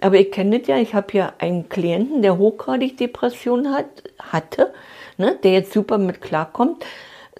Aber 0.00 0.16
ich 0.16 0.30
kenne 0.30 0.60
das 0.60 0.68
ja, 0.68 0.76
ich 0.76 0.94
habe 0.94 1.12
ja 1.12 1.32
einen 1.38 1.68
Klienten, 1.68 2.22
der 2.22 2.38
hochgradig 2.38 2.96
Depressionen 2.98 3.74
hat, 3.74 3.86
hatte, 4.20 4.72
ne? 5.16 5.38
der 5.42 5.52
jetzt 5.52 5.72
super 5.72 5.98
mit 5.98 6.20
klarkommt. 6.20 6.84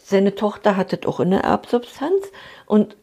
Seine 0.01 0.35
Tochter 0.35 0.77
hat 0.77 0.93
das 0.93 1.07
auch 1.07 1.21
in 1.21 1.31
der 1.31 1.41
Erbsubstanz. 1.41 2.33
Und 2.67 2.97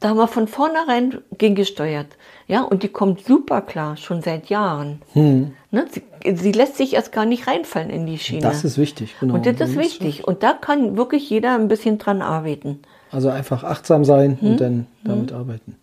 da 0.00 0.08
haben 0.08 0.16
wir 0.16 0.28
von 0.28 0.48
vornherein 0.48 1.18
gegengesteuert. 1.32 2.06
Ja, 2.48 2.62
und 2.62 2.82
die 2.82 2.88
kommt 2.88 3.24
super 3.24 3.60
klar, 3.60 3.96
schon 3.96 4.22
seit 4.22 4.48
Jahren. 4.48 5.02
Ne? 5.14 5.86
Sie, 5.90 6.02
sie 6.36 6.52
lässt 6.52 6.76
sich 6.76 6.94
erst 6.94 7.12
gar 7.12 7.26
nicht 7.26 7.46
reinfallen 7.46 7.90
in 7.90 8.06
die 8.06 8.18
Schiene. 8.18 8.40
Das 8.40 8.64
ist 8.64 8.78
wichtig, 8.78 9.14
genau. 9.20 9.34
Und 9.34 9.46
das 9.46 9.60
ist 9.60 9.76
wichtig. 9.76 10.26
Und 10.26 10.42
da 10.42 10.54
kann 10.54 10.96
wirklich 10.96 11.28
jeder 11.30 11.54
ein 11.54 11.68
bisschen 11.68 11.98
dran 11.98 12.22
arbeiten. 12.22 12.80
Also 13.12 13.28
einfach 13.28 13.62
achtsam 13.62 14.04
sein 14.04 14.40
Hm? 14.40 14.50
und 14.50 14.60
dann 14.60 14.86
damit 15.04 15.32
arbeiten. 15.32 15.76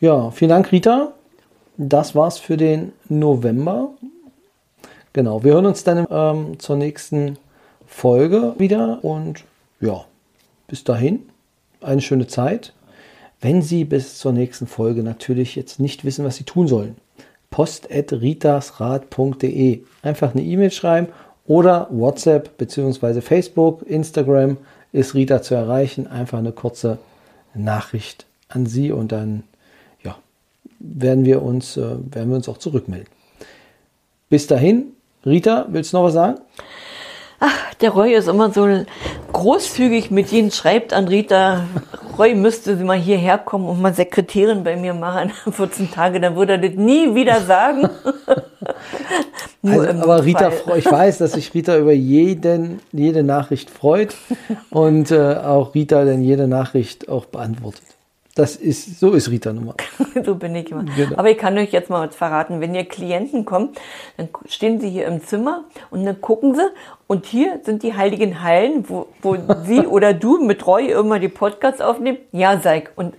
Ja, 0.00 0.30
vielen 0.30 0.48
Dank, 0.48 0.72
Rita. 0.72 1.12
Das 1.76 2.14
war's 2.14 2.38
für 2.38 2.56
den 2.56 2.92
November. 3.08 3.90
Genau, 5.12 5.44
wir 5.44 5.52
hören 5.52 5.66
uns 5.66 5.84
dann 5.84 6.06
ähm, 6.10 6.58
zur 6.58 6.76
nächsten 6.76 7.38
Folge 7.86 8.54
wieder 8.58 9.04
und 9.04 9.44
ja, 9.80 10.04
bis 10.66 10.84
dahin 10.84 11.28
eine 11.82 12.00
schöne 12.00 12.26
Zeit. 12.26 12.72
Wenn 13.42 13.60
Sie 13.60 13.84
bis 13.84 14.18
zur 14.18 14.32
nächsten 14.32 14.66
Folge 14.68 15.02
natürlich 15.02 15.56
jetzt 15.56 15.80
nicht 15.80 16.04
wissen, 16.04 16.24
was 16.24 16.36
Sie 16.36 16.44
tun 16.44 16.68
sollen, 16.68 16.96
post.ritasrat.de. 17.50 19.80
Einfach 20.02 20.32
eine 20.32 20.42
E-Mail 20.42 20.70
schreiben 20.70 21.08
oder 21.46 21.88
WhatsApp 21.90 22.56
bzw. 22.56 23.20
Facebook, 23.20 23.82
Instagram 23.82 24.58
ist 24.92 25.14
Rita 25.14 25.42
zu 25.42 25.56
erreichen. 25.56 26.06
Einfach 26.06 26.38
eine 26.38 26.52
kurze 26.52 26.98
Nachricht 27.52 28.26
an 28.48 28.66
Sie 28.66 28.92
und 28.92 29.10
dann 29.10 29.42
ja, 30.04 30.14
werden, 30.78 31.24
wir 31.24 31.42
uns, 31.42 31.76
äh, 31.76 31.80
werden 31.80 32.30
wir 32.30 32.36
uns 32.36 32.48
auch 32.48 32.58
zurückmelden. 32.58 33.08
Bis 34.30 34.46
dahin, 34.46 34.92
Rita, 35.26 35.66
willst 35.68 35.92
du 35.92 35.96
noch 35.96 36.04
was 36.04 36.12
sagen? 36.14 36.38
Der 37.80 37.90
Roy 37.90 38.14
ist 38.14 38.28
immer 38.28 38.52
so 38.52 38.68
großzügig 39.32 40.12
mit 40.12 40.28
jedem 40.28 40.52
schreibt 40.52 40.92
an 40.92 41.08
Rita, 41.08 41.66
Roy 42.18 42.34
müsste 42.34 42.76
sie 42.76 42.84
mal 42.84 42.98
hierher 42.98 43.38
kommen 43.38 43.66
und 43.66 43.80
mal 43.80 43.94
Sekretärin 43.94 44.64
bei 44.64 44.76
mir 44.76 44.94
machen, 44.94 45.30
14 45.50 45.90
Tage, 45.90 46.20
dann 46.20 46.36
würde 46.36 46.52
er 46.54 46.58
das 46.58 46.74
nie 46.74 47.14
wieder 47.14 47.40
sagen. 47.40 47.88
Also, 49.64 49.88
aber 49.90 50.24
Rita, 50.24 50.50
Fall. 50.50 50.58
freu- 50.58 50.76
ich 50.78 50.90
weiß, 50.90 51.18
dass 51.18 51.32
sich 51.34 51.54
Rita 51.54 51.78
über 51.78 51.92
jeden, 51.92 52.80
jede 52.90 53.22
Nachricht 53.22 53.70
freut 53.70 54.16
und 54.70 55.12
äh, 55.12 55.36
auch 55.36 55.72
Rita 55.76 56.04
dann 56.04 56.20
jede 56.20 56.48
Nachricht 56.48 57.08
auch 57.08 57.26
beantwortet. 57.26 57.82
Das 58.34 58.56
ist, 58.56 58.98
so 58.98 59.12
ist 59.12 59.30
Rita 59.30 59.52
nun 59.52 59.66
mal. 59.66 59.74
so 60.24 60.34
bin 60.34 60.56
ich 60.56 60.70
immer. 60.72 60.84
Genau. 60.96 61.16
Aber 61.16 61.30
ich 61.30 61.38
kann 61.38 61.56
euch 61.58 61.70
jetzt 61.70 61.90
mal 61.90 62.08
was 62.08 62.16
verraten. 62.16 62.60
Wenn 62.60 62.74
ihr 62.74 62.86
Klienten 62.86 63.44
kommt, 63.44 63.78
dann 64.16 64.30
stehen 64.48 64.80
sie 64.80 64.88
hier 64.90 65.06
im 65.06 65.22
Zimmer 65.22 65.62
und 65.90 66.04
dann 66.06 66.20
gucken 66.20 66.54
sie 66.56 66.66
und 67.12 67.26
hier 67.26 67.60
sind 67.62 67.82
die 67.82 67.92
heiligen 67.94 68.42
Hallen, 68.42 68.84
wo, 68.88 69.06
wo 69.20 69.36
sie 69.66 69.80
oder 69.86 70.14
du 70.14 70.42
mit 70.42 70.66
Roy 70.66 70.86
immer 70.90 71.18
die 71.18 71.28
Podcasts 71.28 71.80
aufnehmen. 71.82 72.18
Ja, 72.32 72.58
Seik. 72.58 72.92
Und 72.96 73.14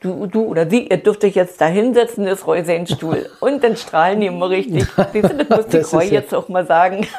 du, 0.00 0.26
du 0.26 0.44
oder 0.44 0.68
sie, 0.70 0.88
ihr 0.88 0.96
dürft 0.96 1.22
euch 1.24 1.34
jetzt 1.34 1.60
da 1.60 1.66
hinsetzen, 1.66 2.26
ist 2.26 2.46
Roy 2.46 2.64
sein 2.64 2.86
Stuhl. 2.86 3.26
Und 3.40 3.62
dann 3.62 3.76
strahlen 3.76 4.20
die 4.20 4.26
immer 4.28 4.48
richtig. 4.48 4.86
Siehst 5.12 5.30
du, 5.30 5.36
das 5.44 5.48
muss 5.50 5.66
Das 5.68 5.86
ich 5.88 5.94
Roy 5.94 6.04
ja- 6.06 6.12
jetzt 6.12 6.34
auch 6.34 6.48
mal 6.48 6.66
sagen. 6.66 7.06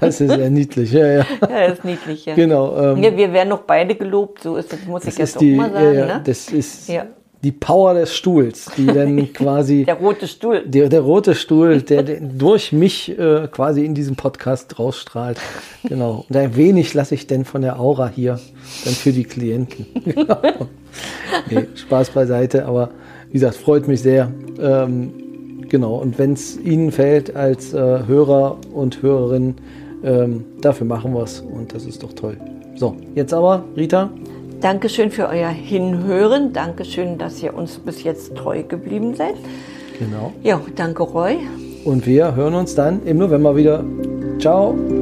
Das 0.00 0.20
ist 0.20 0.32
ja 0.36 0.50
niedlich. 0.50 0.90
Ja, 0.92 1.06
ja. 1.06 1.26
ja, 1.42 1.68
das 1.68 1.78
ist 1.78 1.84
niedlich. 1.84 2.26
Ja. 2.26 2.34
Genau. 2.34 2.76
Ähm, 2.76 3.02
Ja, 3.04 3.16
wir 3.16 3.32
werden 3.32 3.50
noch 3.50 3.60
beide 3.60 3.94
gelobt, 3.94 4.42
so 4.42 4.56
ist 4.56 4.72
das, 4.72 4.80
muss 4.84 5.02
ich 5.04 5.10
das 5.10 5.18
jetzt 5.18 5.28
ist 5.30 5.36
auch 5.36 5.40
die, 5.40 5.54
mal 5.54 5.68
ja, 5.70 5.74
sagen. 5.80 5.94
ja, 5.94 6.06
ne? 6.06 6.22
das 6.24 6.48
ist 6.48 6.88
Ja. 6.88 7.06
Die 7.42 7.52
Power 7.52 7.94
des 7.94 8.14
Stuhls, 8.14 8.70
die 8.76 8.86
dann 8.86 9.32
quasi 9.32 9.84
Der 9.84 9.96
rote 9.96 10.28
Stuhl. 10.28 10.62
der, 10.64 10.88
der 10.88 11.00
rote 11.00 11.34
Stuhl, 11.34 11.82
der, 11.82 12.02
der 12.02 12.20
durch 12.20 12.72
mich 12.72 13.18
äh, 13.18 13.48
quasi 13.50 13.84
in 13.84 13.94
diesem 13.94 14.14
Podcast 14.16 14.78
rausstrahlt. 14.78 15.38
Genau. 15.84 16.24
Und 16.28 16.36
ein 16.36 16.54
wenig 16.56 16.94
lasse 16.94 17.14
ich 17.14 17.26
denn 17.26 17.44
von 17.44 17.62
der 17.62 17.80
Aura 17.80 18.08
hier 18.08 18.38
dann 18.84 18.94
für 18.94 19.12
die 19.12 19.24
Klienten. 19.24 19.86
Genau. 20.04 20.68
nee, 21.50 21.66
Spaß 21.74 22.10
beiseite, 22.10 22.66
aber 22.66 22.90
wie 23.28 23.34
gesagt, 23.34 23.54
freut 23.56 23.88
mich 23.88 24.02
sehr. 24.02 24.30
Ähm, 24.60 25.64
genau. 25.68 25.96
Und 25.96 26.18
wenn 26.18 26.34
es 26.34 26.58
Ihnen 26.58 26.92
fällt 26.92 27.34
als 27.34 27.72
äh, 27.72 27.78
Hörer 28.06 28.58
und 28.74 29.00
Hörerin, 29.02 29.54
ähm, 30.04 30.44
dafür 30.60 30.86
machen 30.86 31.14
wir 31.14 31.22
es 31.22 31.40
und 31.40 31.74
das 31.74 31.86
ist 31.86 32.02
doch 32.02 32.12
toll. 32.12 32.36
So, 32.74 32.96
jetzt 33.14 33.32
aber, 33.32 33.64
Rita, 33.76 34.10
Dankeschön 34.62 35.10
für 35.10 35.28
euer 35.28 35.48
Hinhören. 35.48 36.52
Dankeschön, 36.52 37.18
dass 37.18 37.42
ihr 37.42 37.52
uns 37.52 37.78
bis 37.78 38.04
jetzt 38.04 38.36
treu 38.36 38.62
geblieben 38.62 39.14
seid. 39.16 39.34
genau. 39.98 40.32
Ja, 40.44 40.60
danke 40.76 41.02
Roy. 41.02 41.38
Und 41.84 42.06
wir 42.06 42.36
hören 42.36 42.54
uns 42.54 42.76
dann 42.76 43.04
im 43.04 43.18
November 43.18 43.56
wieder. 43.56 43.84
Ciao. 44.38 45.01